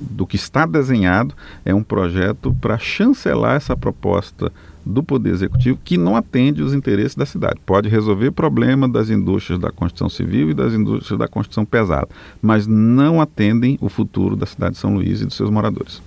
do 0.01 0.27
que 0.27 0.35
está 0.35 0.65
desenhado, 0.65 1.33
é 1.63 1.73
um 1.73 1.83
projeto 1.83 2.53
para 2.59 2.77
chancelar 2.77 3.55
essa 3.55 3.77
proposta 3.77 4.51
do 4.87 5.03
Poder 5.03 5.31
Executivo 5.31 5.79
que 5.83 5.97
não 5.97 6.15
atende 6.15 6.61
os 6.61 6.73
interesses 6.73 7.15
da 7.15 7.25
cidade. 7.25 7.59
Pode 7.65 7.89
resolver 7.89 8.27
o 8.27 8.31
problema 8.31 8.87
das 8.87 9.09
indústrias 9.09 9.59
da 9.59 9.71
construção 9.71 10.09
civil 10.09 10.49
e 10.49 10.53
das 10.53 10.73
indústrias 10.73 11.19
da 11.19 11.27
construção 11.27 11.65
pesada, 11.65 12.07
mas 12.41 12.65
não 12.65 13.21
atendem 13.21 13.77
o 13.81 13.89
futuro 13.89 14.35
da 14.35 14.45
cidade 14.45 14.73
de 14.73 14.79
São 14.79 14.93
Luís 14.93 15.21
e 15.21 15.25
dos 15.25 15.35
seus 15.35 15.49
moradores. 15.49 16.01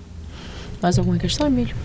Mais 0.82 0.98
alguma 0.98 1.18
questão, 1.18 1.46
Emílio? 1.46 1.76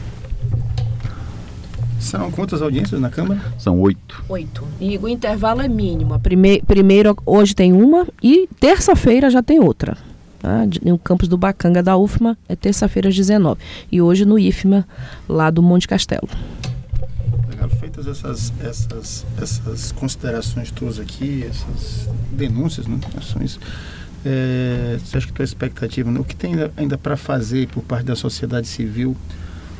São 1.99 2.31
quantas 2.31 2.61
audiências 2.61 3.01
na 3.01 3.09
Câmara? 3.09 3.41
São 3.57 3.79
oito. 3.79 4.23
Oito. 4.29 4.63
E 4.79 4.97
o 4.97 5.07
intervalo 5.07 5.61
é 5.61 5.67
mínimo. 5.67 6.13
A 6.13 6.19
prime 6.19 6.61
primeiro, 6.61 7.17
hoje 7.25 7.55
tem 7.55 7.73
uma 7.73 8.07
e 8.21 8.47
terça-feira 8.59 9.29
já 9.29 9.41
tem 9.41 9.59
outra. 9.59 9.97
Tá? 10.39 10.67
No 10.83 10.99
campus 10.99 11.27
do 11.27 11.35
Bacanga 11.35 11.81
da 11.81 11.97
UFMA 11.97 12.37
é 12.47 12.55
terça-feira 12.55 13.09
às 13.09 13.15
19. 13.15 13.59
E 13.91 14.01
hoje 14.03 14.23
no 14.23 14.37
IFMA, 14.37 14.87
lá 15.27 15.49
do 15.49 15.63
Monte 15.63 15.87
Castelo. 15.87 16.29
Feitas 17.95 18.07
essas, 18.07 18.53
essas, 18.59 19.25
essas 19.41 19.91
considerações 19.93 20.69
todas 20.69 20.99
aqui, 20.99 21.45
essas 21.45 22.09
denúncias, 22.29 22.87
né? 22.87 22.99
Ações, 23.17 23.57
é, 24.25 24.99
você 24.99 25.17
acha 25.17 25.27
que 25.27 25.31
a 25.31 25.35
tua 25.35 25.45
expectativa, 25.45 26.11
né? 26.11 26.19
o 26.19 26.23
que 26.23 26.35
tem 26.35 26.53
ainda, 26.53 26.73
ainda 26.75 26.97
para 26.97 27.15
fazer 27.15 27.67
por 27.69 27.81
parte 27.83 28.05
da 28.05 28.15
sociedade 28.15 28.67
civil 28.67 29.15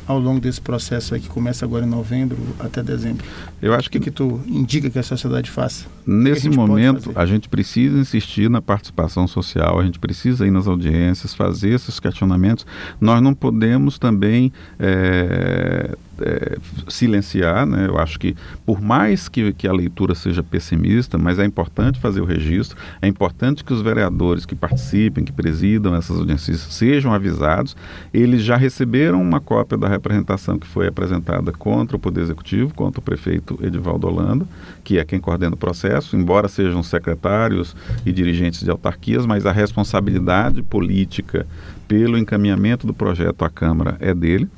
ao 0.06 0.20
longo 0.20 0.40
desse 0.40 0.60
processo 0.60 1.14
aí 1.14 1.20
que 1.20 1.28
começa 1.28 1.64
agora 1.64 1.84
em 1.84 1.88
novembro 1.88 2.38
até 2.58 2.82
dezembro? 2.82 3.26
Eu 3.60 3.74
acho 3.74 3.90
que, 3.90 3.98
O 3.98 4.00
que, 4.00 4.10
tu 4.10 4.40
indica 4.46 4.88
que 4.88 4.98
a 4.98 5.02
sociedade 5.02 5.50
faça? 5.50 5.84
Nesse 6.06 6.48
pode 6.48 6.56
momento, 6.56 7.12
a 7.14 7.26
gente 7.26 7.48
precisa 7.50 7.98
insistir 7.98 8.48
na 8.48 8.62
participação 8.62 9.26
social, 9.26 9.78
a 9.78 9.84
gente 9.84 9.98
precisa 9.98 10.46
ir 10.46 10.50
nas 10.50 10.66
audiências, 10.66 11.34
fazer 11.34 11.70
esses 11.70 12.00
questionamentos. 12.00 12.64
Nós 12.98 13.20
não 13.20 13.34
podemos 13.34 13.98
também 13.98 14.52
é, 14.78 15.96
é, 16.20 16.58
silenciar, 16.88 17.66
né? 17.66 17.86
Eu 17.86 17.98
acho 17.98 18.18
que, 18.18 18.34
por 18.64 18.80
mais 18.80 19.28
que, 19.28 19.52
que 19.52 19.68
a 19.68 19.72
leitura 19.72 20.14
seja 20.14 20.42
pessimista, 20.42 21.18
mas 21.18 21.38
é 21.38 21.44
importante 21.44 21.98
fazer 21.98 22.20
o 22.20 22.24
registro, 22.24 22.76
é 23.00 23.08
importante 23.08 23.64
que 23.64 23.72
os 23.72 23.82
vereadores 23.82 24.46
que 24.46 24.54
participem, 24.54 25.24
que 25.24 25.32
presidam 25.32 25.94
essas 25.94 26.18
audiências, 26.18 26.60
sejam 26.60 27.12
avisados. 27.12 27.76
Eles 28.12 28.42
já 28.42 28.56
receberam 28.56 29.20
uma 29.20 29.40
cópia 29.40 29.76
da 29.76 29.88
representação 29.88 30.58
que 30.58 30.66
foi 30.66 30.86
apresentada 30.86 31.52
contra 31.52 31.96
o 31.96 32.00
Poder 32.00 32.22
Executivo, 32.22 32.74
contra 32.74 33.00
o 33.00 33.02
prefeito 33.02 33.58
Edivaldo 33.62 34.06
Holanda, 34.06 34.46
que 34.84 34.98
é 34.98 35.04
quem 35.04 35.20
coordena 35.20 35.54
o 35.54 35.58
processo, 35.58 36.16
embora 36.16 36.48
sejam 36.48 36.82
secretários 36.82 37.76
e 38.04 38.12
dirigentes 38.12 38.62
de 38.62 38.70
autarquias, 38.70 39.26
mas 39.26 39.46
a 39.46 39.52
responsabilidade 39.52 40.62
política 40.62 41.46
pelo 41.88 42.18
encaminhamento 42.18 42.86
do 42.86 42.94
projeto 42.94 43.44
à 43.44 43.50
Câmara 43.50 43.96
é 44.00 44.12
dele. 44.14 44.48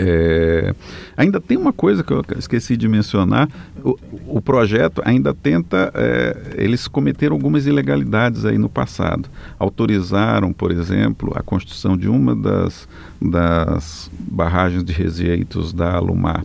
É, 0.00 0.72
ainda 1.16 1.40
tem 1.40 1.58
uma 1.58 1.72
coisa 1.72 2.04
que 2.04 2.12
eu 2.12 2.24
esqueci 2.38 2.76
de 2.76 2.86
mencionar: 2.88 3.48
o, 3.82 3.98
o 4.28 4.40
projeto 4.40 5.02
ainda 5.04 5.34
tenta. 5.34 5.90
é, 5.94 6.54
eles 6.56 6.86
cometeram 6.86 7.34
algumas 7.34 7.66
ilegalidades 7.66 8.44
aí 8.44 8.56
no 8.56 8.68
passado. 8.68 9.28
Autorizaram, 9.58 10.52
por 10.52 10.70
exemplo, 10.70 11.32
a 11.34 11.42
construção 11.42 11.96
de 11.96 12.08
uma 12.08 12.36
das, 12.36 12.88
das 13.20 14.08
barragens 14.18 14.84
de 14.84 14.92
rejeitos 14.92 15.72
da 15.72 15.96
Alumar 15.96 16.44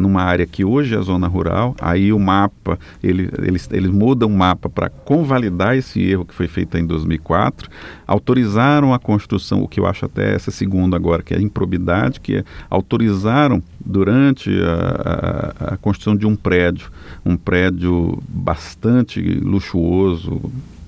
numa 0.00 0.22
área 0.22 0.46
que 0.46 0.64
hoje 0.64 0.96
é 0.96 1.00
zona 1.02 1.28
rural. 1.28 1.76
Aí 1.78 2.12
o 2.12 2.18
mapa, 2.18 2.78
ele, 3.02 3.30
eles, 3.38 3.68
eles 3.70 3.90
mudam 3.90 4.30
o 4.30 4.36
mapa 4.36 4.68
para 4.68 4.88
convalidar 4.88 5.76
esse 5.76 6.02
erro 6.02 6.24
que 6.24 6.34
foi 6.34 6.48
feito 6.48 6.78
em 6.78 6.86
2004. 6.86 7.68
Autorizaram 8.06 8.94
a 8.94 8.98
construção, 8.98 9.62
o 9.62 9.68
que 9.68 9.78
eu 9.78 9.86
acho 9.86 10.06
até 10.06 10.34
essa 10.34 10.50
segunda 10.50 10.96
agora, 10.96 11.22
que 11.22 11.34
é 11.34 11.40
improbidade, 11.40 12.18
que 12.18 12.36
é 12.36 12.44
autorizaram 12.70 13.62
durante 13.84 14.50
a, 14.62 15.66
a, 15.68 15.74
a 15.74 15.76
construção 15.76 16.16
de 16.16 16.26
um 16.26 16.34
prédio, 16.34 16.90
um 17.24 17.36
prédio 17.36 18.22
bastante 18.26 19.20
luxuoso, 19.20 20.40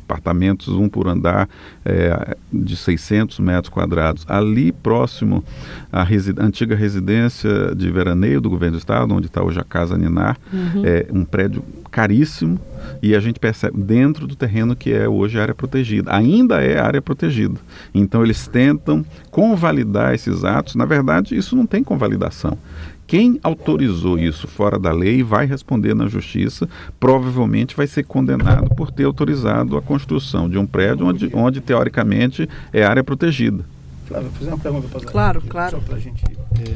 apartamentos, 0.05 0.69
um 0.69 0.89
por 0.89 1.09
andar, 1.09 1.49
é, 1.85 2.37
de 2.53 2.77
600 2.77 3.39
metros 3.41 3.69
quadrados, 3.69 4.25
ali 4.29 4.73
próximo 4.73 5.45
à 5.91 6.03
resi 6.03 6.35
antiga 6.39 6.75
residência 6.77 7.75
de 7.75 7.91
veraneio 7.91 8.41
do 8.41 8.51
governo 8.51 8.77
do 8.77 8.79
estado, 8.79 9.15
onde 9.15 9.27
está 9.27 9.43
hoje 9.43 9.61
a 9.61 9.65
Casa 9.65 9.97
Ninar, 9.97 10.39
é 10.85 11.07
um 11.13 11.25
prédio 11.25 11.63
caríssimo 11.93 12.59
e 13.01 13.15
a 13.15 13.21
gente 13.21 13.39
percebe 13.39 13.81
dentro 13.81 14.27
do 14.27 14.35
terreno 14.35 14.75
que 14.75 14.93
é 14.93 15.09
hoje 15.09 15.39
área 15.39 15.55
protegida. 15.55 16.13
Ainda 16.13 16.61
é 16.61 16.81
área 16.81 17.01
protegida. 17.01 17.55
Então 17.95 18.25
eles 18.25 18.49
tentam 18.49 19.05
convalidar 19.31 20.15
esses 20.15 20.43
atos. 20.43 20.75
Na 20.75 20.85
verdade, 20.85 21.37
isso 21.37 21.55
não 21.55 21.67
tem 21.67 21.85
convalidação. 21.85 22.59
Quem 23.07 23.39
autorizou 23.43 24.19
isso 24.19 24.49
fora 24.49 24.79
da 24.79 24.91
lei 24.91 25.23
vai 25.23 25.45
responder 25.45 25.95
na 25.95 26.07
justiça, 26.09 26.67
provavelmente 26.99 27.77
vai 27.77 27.87
ser 27.87 28.05
condenado 28.05 28.71
por 28.75 28.91
ter 28.91 29.05
autorizado 29.05 29.77
a 29.77 29.83
construção 29.83 30.49
de 30.49 30.57
um 30.57 30.67
prédio 30.67 31.07
onde, 31.07 31.31
onde 31.35 31.61
teoricamente, 31.61 32.49
é 32.73 32.83
área 32.85 33.05
protegida. 33.05 33.65
Flávio, 34.07 34.31
vou 34.31 34.39
fazer 34.39 34.51
uma 34.51 34.59
pergunta 34.59 34.89
para 34.89 35.01
Claro, 35.01 35.43
claro. 35.47 35.71
Só 35.77 35.83
para 35.83 35.97
a 35.97 35.99
gente. 36.01 36.25
é, 36.25 36.75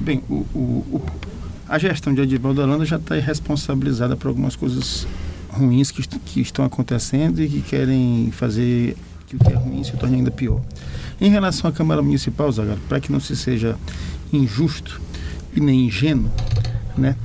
bem, 0.00 0.22
o, 0.28 0.34
o, 0.54 0.58
o- 0.92 1.02
a 1.68 1.78
gestão 1.78 2.12
de 2.14 2.20
Edivaldo 2.20 2.62
Holanda 2.62 2.84
já 2.84 2.96
está 2.96 3.14
responsabilizada 3.14 4.16
por 4.16 4.28
algumas 4.28 4.54
coisas 4.54 5.06
ruins 5.48 5.90
que, 5.90 6.06
que 6.06 6.40
estão 6.40 6.64
acontecendo 6.64 7.42
e 7.42 7.48
que 7.48 7.60
querem 7.62 8.30
fazer 8.32 8.96
que 9.26 9.36
o 9.36 9.38
que 9.38 9.52
é 9.52 9.56
ruim 9.56 9.82
se 9.82 9.92
torne 9.96 10.16
ainda 10.16 10.30
pior. 10.30 10.60
Em 11.20 11.30
relação 11.30 11.68
à 11.70 11.72
Câmara 11.72 12.02
Municipal, 12.02 12.50
Zagallo, 12.50 12.80
para 12.88 13.00
que 13.00 13.10
não 13.10 13.20
se 13.20 13.34
seja 13.36 13.76
injusto 14.32 15.00
e 15.54 15.60
nem 15.60 15.86
ingênuo, 15.86 16.30
né? 16.96 17.16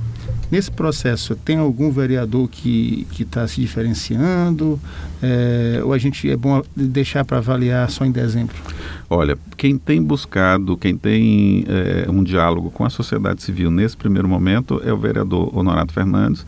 Nesse 0.50 0.70
processo, 0.70 1.36
tem 1.36 1.58
algum 1.58 1.92
vereador 1.92 2.48
que 2.48 3.06
está 3.20 3.46
se 3.46 3.60
diferenciando? 3.60 4.80
É, 5.22 5.80
ou 5.84 5.92
a 5.92 5.98
gente 5.98 6.30
é 6.30 6.36
bom 6.36 6.62
deixar 6.74 7.24
para 7.24 7.38
avaliar 7.38 7.90
só 7.90 8.04
em 8.04 8.10
dezembro? 8.10 8.56
Olha, 9.12 9.36
quem 9.56 9.76
tem 9.76 10.00
buscado, 10.00 10.76
quem 10.76 10.96
tem 10.96 11.64
eh, 11.66 12.06
um 12.08 12.22
diálogo 12.22 12.70
com 12.70 12.84
a 12.84 12.90
sociedade 12.90 13.42
civil 13.42 13.68
nesse 13.68 13.96
primeiro 13.96 14.28
momento 14.28 14.80
é 14.84 14.92
o 14.92 14.96
vereador 14.96 15.50
Honorato 15.52 15.92
Fernandes, 15.92 16.46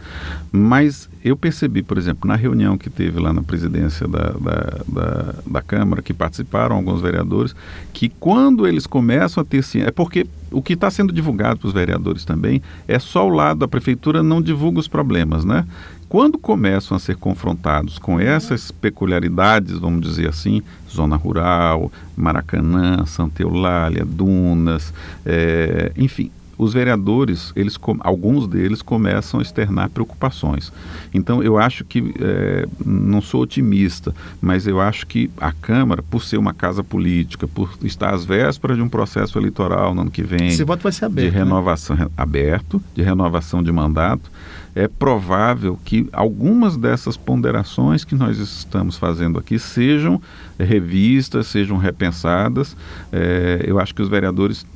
mas 0.53 1.11
eu 1.25 1.37
percebi, 1.37 1.83
por 1.83 1.99
exemplo, 1.99 2.29
na 2.29 2.37
reunião 2.37 2.79
que 2.79 2.89
teve 2.89 3.19
lá 3.19 3.33
na 3.33 3.43
presidência 3.43 4.07
da, 4.07 4.31
da, 4.31 4.81
da, 4.87 5.35
da 5.45 5.61
Câmara, 5.61 6.03
que 6.03 6.15
participaram 6.15 6.77
alguns 6.77 7.01
vereadores, 7.01 7.53
que 7.93 8.09
quando 8.09 8.65
eles 8.65 8.87
começam 8.87 9.43
a 9.43 9.45
ter 9.45 9.65
ciência, 9.65 9.89
é 9.89 9.93
porque 9.93 10.25
o 10.53 10.63
que 10.63 10.75
está 10.75 10.89
sendo 10.89 11.13
divulgado 11.13 11.59
para 11.59 11.67
os 11.67 11.75
vereadores 11.75 12.25
também 12.25 12.63
é 12.87 12.99
só 12.99 13.27
o 13.27 13.31
lado 13.31 13.61
da 13.61 13.69
prefeitura 13.69 14.23
não 14.23 14.41
divulga 14.41 14.79
os 14.79 14.87
problemas, 14.87 15.45
né? 15.45 15.67
Quando 16.13 16.37
começam 16.37 16.95
a 16.95 17.01
ser 17.01 17.17
confrontados 17.17 17.97
com 17.99 18.21
essas 18.21 18.71
peculiaridades, 18.71 19.79
vamos 19.79 20.03
dizer 20.07 20.29
assim, 20.29 20.61
zona 20.87 21.17
rural, 21.17 21.91
Maracanã, 22.15 23.07
Santa 23.07 23.41
Eulália, 23.43 24.05
Dunas, 24.05 24.93
eh, 25.25 25.91
enfim, 25.97 26.31
os 26.59 26.75
vereadores, 26.75 27.51
eles, 27.57 27.79
alguns 28.01 28.47
deles 28.47 28.83
começam 28.83 29.41
a 29.41 29.43
externar 29.43 29.89
preocupações. 29.89 30.71
Então, 31.15 31.43
eu 31.43 31.57
acho 31.57 31.83
que, 31.83 32.13
eh, 32.21 32.69
não 32.85 33.23
sou 33.23 33.41
otimista, 33.41 34.15
mas 34.39 34.67
eu 34.67 34.83
acho 34.83 35.07
que 35.07 35.31
a 35.39 35.51
Câmara, 35.51 36.03
por 36.03 36.23
ser 36.23 36.37
uma 36.37 36.53
casa 36.53 36.85
política, 36.85 37.49
por 37.49 37.71
estar 37.83 38.13
às 38.15 38.23
vésperas 38.27 38.77
de 38.77 38.83
um 38.83 38.89
processo 38.89 39.39
eleitoral 39.39 39.95
no 39.95 40.03
ano 40.03 40.11
que 40.11 40.23
vem, 40.23 40.49
Esse 40.49 40.63
voto 40.63 40.83
vai 40.83 40.93
ser 40.93 41.07
aberto. 41.07 41.31
de 41.31 41.33
né? 41.39 41.43
renovação 41.43 41.97
re- 41.97 42.09
aberto, 42.19 42.83
de 42.95 43.03
renovação 43.03 43.63
de 43.63 43.73
mandato, 43.73 44.31
é 44.75 44.89
provável 44.89 45.79
que 45.85 46.09
algumas 46.13 46.77
dessas 46.77 47.17
ponderações 47.17 48.05
que 48.05 48.15
nós 48.15 48.39
estamos 48.39 48.97
fazendo 48.97 49.39
aqui 49.39 49.59
sejam 49.59 50.21
revistas, 50.59 51.47
sejam 51.47 51.77
repensadas. 51.77 52.77
É, 53.13 53.63
eu 53.67 53.79
acho 53.79 53.95
que 53.95 54.03
os 54.03 54.09
vereadores 54.09 54.67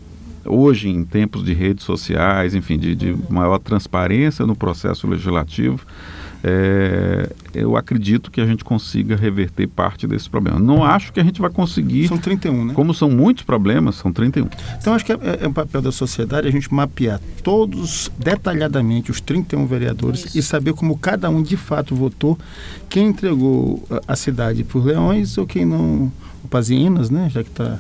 hoje 0.45 0.89
em 0.89 1.05
tempos 1.05 1.45
de 1.45 1.53
redes 1.53 1.85
sociais, 1.85 2.55
enfim, 2.55 2.79
de, 2.79 2.95
de 2.95 3.17
maior 3.29 3.59
transparência 3.59 4.47
no 4.47 4.55
processo 4.55 5.07
legislativo, 5.07 5.85
é, 6.43 7.31
eu 7.55 7.77
acredito 7.77 8.31
que 8.31 8.41
a 8.41 8.47
gente 8.47 8.65
consiga 8.65 9.17
reverter 9.17 9.67
parte 9.67 10.07
desse 10.07 10.29
problema. 10.29 10.59
Não 10.59 10.85
acho 10.85 11.13
que 11.13 11.21
a 11.21 11.25
gente 11.25 11.41
vai 11.41 11.51
conseguir, 11.51 12.09
São 12.09 12.19
31, 12.19 12.67
né? 12.67 12.75
como 12.75 12.93
são 12.95 13.11
muitos 13.11 13.45
problemas, 13.45 13.97
são 13.97 14.13
31. 14.13 14.49
Então 14.79 14.95
acho 14.95 15.05
que 15.05 15.13
é, 15.13 15.19
é 15.41 15.49
um 15.49 15.53
papel 15.53 15.83
da 15.83 15.93
sociedade 15.93 16.47
a 16.47 16.51
gente 16.51 16.73
mapear 16.73 17.21
todos 17.43 18.11
detalhadamente 18.19 19.11
os 19.11 19.21
31 19.21 19.67
vereadores 19.67 20.35
e 20.35 20.43
saber 20.43 20.75
como 20.75 20.97
cada 20.97 21.31
um 21.31 21.43
de 21.43 21.57
fato 21.57 21.95
votou, 21.95 22.39
quem 22.89 23.09
entregou 23.09 23.83
a, 24.07 24.17
cidade 24.17 24.65
por 24.65 24.85
leões 24.85 25.37
ou 25.39 25.47
quem 25.47 25.65
não, 25.65 26.13
ou 26.43 26.49
Pazienas, 26.49 27.11
né, 27.11 27.29
já 27.31 27.43
que 27.43 27.51
está 27.51 27.79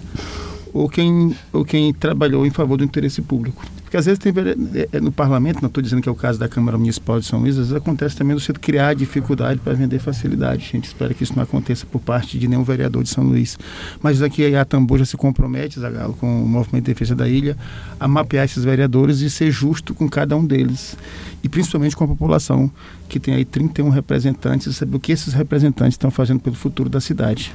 ou 0.72 0.88
quem, 0.88 1.34
ou 1.52 1.64
quem 1.64 1.92
trabalhou 1.94 2.44
em 2.44 2.50
favor 2.50 2.76
do 2.76 2.84
interesse 2.84 3.22
público. 3.22 3.64
Porque 3.96 4.00
às 4.00 4.04
vezes 4.04 4.18
tem 4.18 4.32
é, 4.74 4.88
é, 4.92 5.00
no 5.00 5.10
parlamento, 5.10 5.62
não 5.62 5.68
estou 5.68 5.82
dizendo 5.82 6.02
que 6.02 6.08
é 6.08 6.12
o 6.12 6.14
caso 6.14 6.38
da 6.38 6.46
Câmara 6.46 6.76
Municipal 6.76 7.18
de 7.18 7.24
São 7.24 7.40
Luís, 7.40 7.54
às 7.54 7.68
vezes 7.68 7.72
acontece 7.72 8.14
também 8.14 8.38
você 8.38 8.52
criar 8.52 8.94
dificuldade 8.94 9.58
para 9.58 9.72
vender 9.72 9.98
facilidade. 9.98 10.66
A 10.68 10.72
gente 10.72 10.84
espera 10.84 11.14
que 11.14 11.24
isso 11.24 11.32
não 11.34 11.42
aconteça 11.42 11.86
por 11.86 11.98
parte 11.98 12.38
de 12.38 12.46
nenhum 12.46 12.62
vereador 12.62 13.02
de 13.02 13.08
São 13.08 13.24
Luís. 13.24 13.58
Mas 14.02 14.20
aqui 14.20 14.54
a 14.54 14.66
Tambor 14.66 14.98
já 14.98 15.06
se 15.06 15.16
compromete, 15.16 15.80
Zagalo, 15.80 16.12
com 16.12 16.42
o 16.42 16.46
Movimento 16.46 16.84
de 16.84 16.92
Defesa 16.92 17.14
da 17.14 17.26
Ilha, 17.26 17.56
a 17.98 18.06
mapear 18.06 18.44
esses 18.44 18.64
vereadores 18.64 19.20
e 19.20 19.30
ser 19.30 19.50
justo 19.50 19.94
com 19.94 20.06
cada 20.10 20.36
um 20.36 20.44
deles. 20.44 20.94
E 21.42 21.48
principalmente 21.48 21.96
com 21.96 22.04
a 22.04 22.08
população, 22.08 22.70
que 23.08 23.18
tem 23.18 23.32
aí 23.32 23.46
31 23.46 23.88
representantes, 23.88 24.66
e 24.66 24.74
saber 24.74 24.96
o 24.96 25.00
que 25.00 25.10
esses 25.10 25.32
representantes 25.32 25.94
estão 25.94 26.10
fazendo 26.10 26.40
pelo 26.40 26.54
futuro 26.54 26.90
da 26.90 27.00
cidade. 27.00 27.54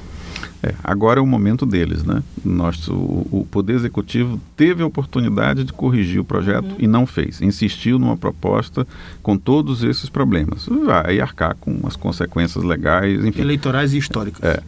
É, 0.62 0.74
agora 0.84 1.18
é 1.18 1.22
o 1.22 1.26
momento 1.26 1.66
deles, 1.66 2.04
né? 2.04 2.22
Nós, 2.44 2.86
o, 2.88 2.94
o, 3.30 3.46
Poder 3.50 3.74
Executivo 3.74 4.40
teve 4.56 4.82
a 4.82 4.86
oportunidade 4.86 5.64
de 5.64 5.72
corrigir 5.72 6.20
o 6.20 6.24
projeto 6.24 6.70
uhum. 6.70 6.76
e 6.78 6.86
não 6.86 7.04
fez. 7.04 7.40
Insistiu 7.42 7.98
numa 7.98 8.16
proposta 8.16 8.86
com 9.22 9.36
todos 9.36 9.82
esses 9.82 10.08
problemas. 10.08 10.66
Vai 10.84 11.20
arcar 11.20 11.56
com 11.56 11.80
as 11.84 11.96
consequências 11.96 12.62
legais, 12.62 13.24
enfim. 13.24 13.40
Eleitorais 13.40 13.92
e 13.92 13.98
históricas. 13.98 14.42
É. 14.42 14.62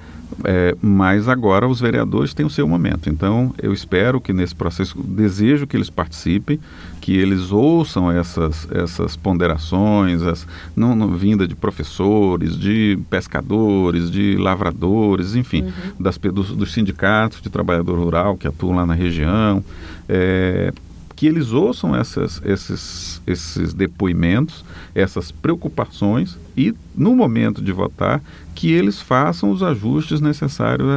É, 0.45 0.77
mas 0.81 1.29
agora 1.29 1.67
os 1.67 1.81
vereadores 1.81 2.35
têm 2.35 2.45
o 2.45 2.51
seu 2.51 2.67
momento. 2.67 3.09
Então, 3.09 3.55
eu 3.63 3.73
espero 3.73 4.21
que 4.21 4.33
nesse 4.33 4.55
processo, 4.55 5.01
desejo 5.03 5.67
que 5.67 5.77
eles 5.77 5.89
participem, 5.89 6.59
que 7.01 7.17
eles 7.17 7.53
ouçam 7.53 8.11
essas, 8.11 8.69
essas 8.71 9.17
ponderações, 9.17 10.23
as, 10.23 10.47
não, 10.75 10.95
não, 10.97 11.15
vinda 11.15 11.47
de 11.47 11.55
professores, 11.55 12.59
de 12.59 12.99
pescadores, 13.09 14.11
de 14.11 14.37
lavradores, 14.37 15.35
enfim, 15.35 15.63
uhum. 15.63 15.73
das, 16.01 16.19
dos, 16.19 16.51
dos, 16.55 16.73
sindicatos 16.73 17.41
de 17.41 17.51
trabalhador 17.51 17.99
rural 17.99 18.37
que 18.37 18.49
atuam 18.49 18.77
lá 18.77 18.87
na 18.87 18.95
região. 18.95 19.63
É, 20.09 20.73
que 21.17 21.27
eles 21.27 21.53
ouçam 21.53 21.95
essas, 21.95 22.41
esses, 22.45 23.23
esses 23.27 23.73
depoimentos, 23.73 24.65
essas 24.95 25.31
preocupações 25.31 26.37
e, 26.57 26.75
no 26.95 27.15
momento 27.15 27.63
de 27.63 27.73
votar, 27.73 28.23
que 28.55 28.73
eles 28.73 29.01
façam 29.01 29.51
os 29.51 29.63
ajustes 29.63 30.21
necessários 30.21 30.89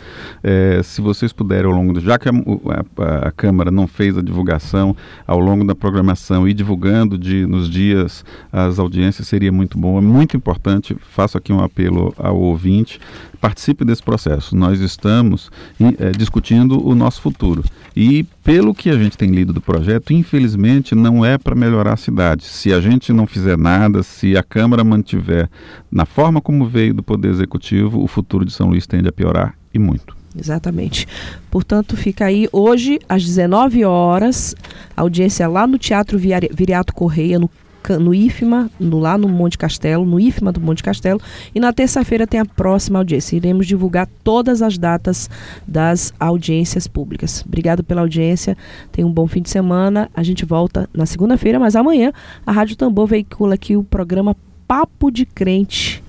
É, 0.43 0.81
se 0.83 1.01
vocês 1.01 1.33
puderem, 1.33 1.67
ao 1.67 1.73
longo 1.73 1.93
do. 1.93 2.01
Já 2.01 2.19
que 2.19 2.29
a, 2.29 2.33
a, 2.33 3.29
a, 3.29 3.31
Câmara 3.31 3.71
não 3.71 3.87
fez 3.87 4.19
a 4.19 4.23
divulgação 4.23 4.97
ao 5.25 5.39
longo 5.39 5.65
da 5.65 5.77
programação 5.77 6.49
e 6.49 6.53
divulgando 6.53 7.17
de, 7.17 7.47
nos 7.47 7.71
dias 7.71 8.25
as 8.53 8.81
audiências, 8.81 9.29
seria 9.29 9.53
muito 9.53 9.79
bom. 9.79 9.99
É 9.99 10.01
muito 10.01 10.37
importante. 10.37 10.97
Faço 11.13 11.39
aqui 11.39 11.53
um 11.53 11.63
apelo 11.63 12.13
ao 12.19 12.37
ouvinte 12.37 12.99
participe 13.45 13.85
desse 13.85 14.03
processo. 14.03 14.57
Nós 14.57 14.81
estamos 14.81 15.51
é, 15.99 16.13
discutindo 16.13 16.83
o 16.83 16.95
nosso 16.95 17.21
futuro. 17.21 17.63
E 17.95 18.25
pelo 18.43 18.75
que 18.75 18.89
a 18.89 18.97
gente 18.97 19.19
tem 19.19 19.31
lido 19.31 19.53
do 19.53 19.61
projeto, 19.61 20.15
infelizmente 20.15 20.95
não 20.95 21.23
é 21.23 21.37
para 21.37 21.55
melhorar 21.55 21.93
a 21.93 21.97
cidade. 21.99 22.45
Se 22.45 22.73
a 22.73 22.81
gente 22.81 23.13
não 23.13 23.27
fizer 23.27 23.59
nada, 23.59 24.03
se 24.03 24.35
a 24.35 24.43
Câmara 24.43 24.83
mantiver 24.83 25.51
na 25.93 26.07
forma 26.07 26.41
como 26.41 26.67
veio 26.67 26.95
do 26.95 27.03
Poder 27.03 27.29
Executivo, 27.29 28.03
o 28.03 28.07
futuro 28.07 28.47
de 28.47 28.53
São 28.53 28.71
Luís 28.71 28.87
tende 28.87 29.11
a 29.11 29.13
piorar 29.13 29.55
e 29.75 29.79
muito. 29.79 30.17
Exatamente. 30.35 31.07
Portanto, 31.51 31.99
fica 31.99 32.25
aí 32.25 32.49
hoje 32.51 32.99
às 33.07 33.23
19 33.23 33.85
horas, 33.85 34.57
audiência 34.97 35.47
lá 35.47 35.67
no 35.67 35.77
Teatro 35.77 36.19
Viriato 36.19 36.95
Correia, 36.95 37.39
no 37.39 37.51
no 37.91 38.15
IFMA, 38.15 38.71
no, 38.79 38.99
lá 38.99 39.17
no 39.19 39.29
Monte 39.29 39.59
Castelo, 39.59 40.05
no 40.05 40.19
IFMA 40.19 40.53
do 40.53 40.61
Monte 40.61 40.83
Castelo. 40.83 41.21
E 41.55 41.61
na 41.61 41.73
terça-feira 41.73 42.27
tem 42.27 42.41
a 42.41 42.45
próxima 42.45 42.99
audiência. 42.99 43.37
Iremos 43.37 43.67
divulgar 43.67 44.09
todas 44.23 44.63
as 44.63 44.79
datas 44.79 45.29
das 45.67 46.13
audiências 46.19 46.87
públicas. 46.87 47.45
Obrigado 47.47 47.85
pela 47.85 48.01
audiência. 48.01 48.57
Tenha 48.91 49.07
um 49.07 49.13
bom 49.13 49.27
fim 49.27 49.43
de 49.43 49.51
semana. 49.51 50.11
A 50.15 50.23
gente 50.23 50.45
volta 50.45 50.89
na 50.93 51.07
segunda-feira, 51.07 51.59
mas 51.59 51.77
amanhã 51.77 52.13
a 52.47 52.53
Rádio 52.53 52.77
Tambor 52.77 53.07
veicula 53.07 53.55
aqui 53.55 53.77
o 53.77 53.85
programa 53.85 54.37
Papo 54.67 55.11
de 55.11 55.27
Crente. 55.27 56.03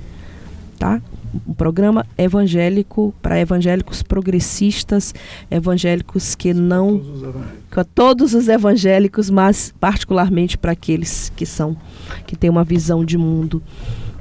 Tá? 0.79 1.01
Um 1.47 1.53
programa 1.53 2.05
evangélico 2.17 3.13
para 3.21 3.39
evangélicos 3.39 4.03
progressistas, 4.03 5.13
evangélicos 5.49 6.35
que 6.35 6.53
não 6.53 7.01
para 7.69 7.83
todos 7.83 8.33
os 8.33 8.47
evangélicos, 8.47 9.29
mas 9.29 9.73
particularmente 9.79 10.57
para 10.57 10.71
aqueles 10.71 11.31
que 11.35 11.45
são 11.45 11.75
que 12.25 12.35
têm 12.35 12.49
uma 12.49 12.63
visão 12.63 13.03
de 13.03 13.17
mundo 13.17 13.61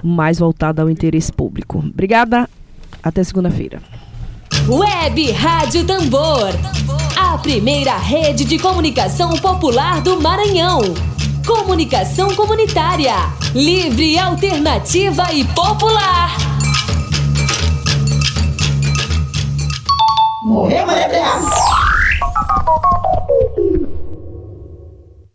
mais 0.02 0.38
voltada 0.38 0.82
ao 0.82 0.90
interesse 0.90 1.32
público. 1.32 1.78
Obrigada. 1.78 2.48
Até 3.02 3.22
segunda-feira. 3.22 3.80
Web 4.68 5.30
Rádio 5.32 5.84
Tambor. 5.84 6.50
A 7.16 7.38
primeira 7.38 7.96
rede 7.96 8.44
de 8.44 8.58
comunicação 8.58 9.30
popular 9.36 10.00
do 10.00 10.20
Maranhão. 10.20 10.80
Comunicação 11.46 12.34
comunitária. 12.34 13.14
Livre, 13.54 14.18
alternativa 14.18 15.32
e 15.32 15.44
popular. 15.44 16.63
Morreu, 20.44 20.86
Maria 20.86 21.08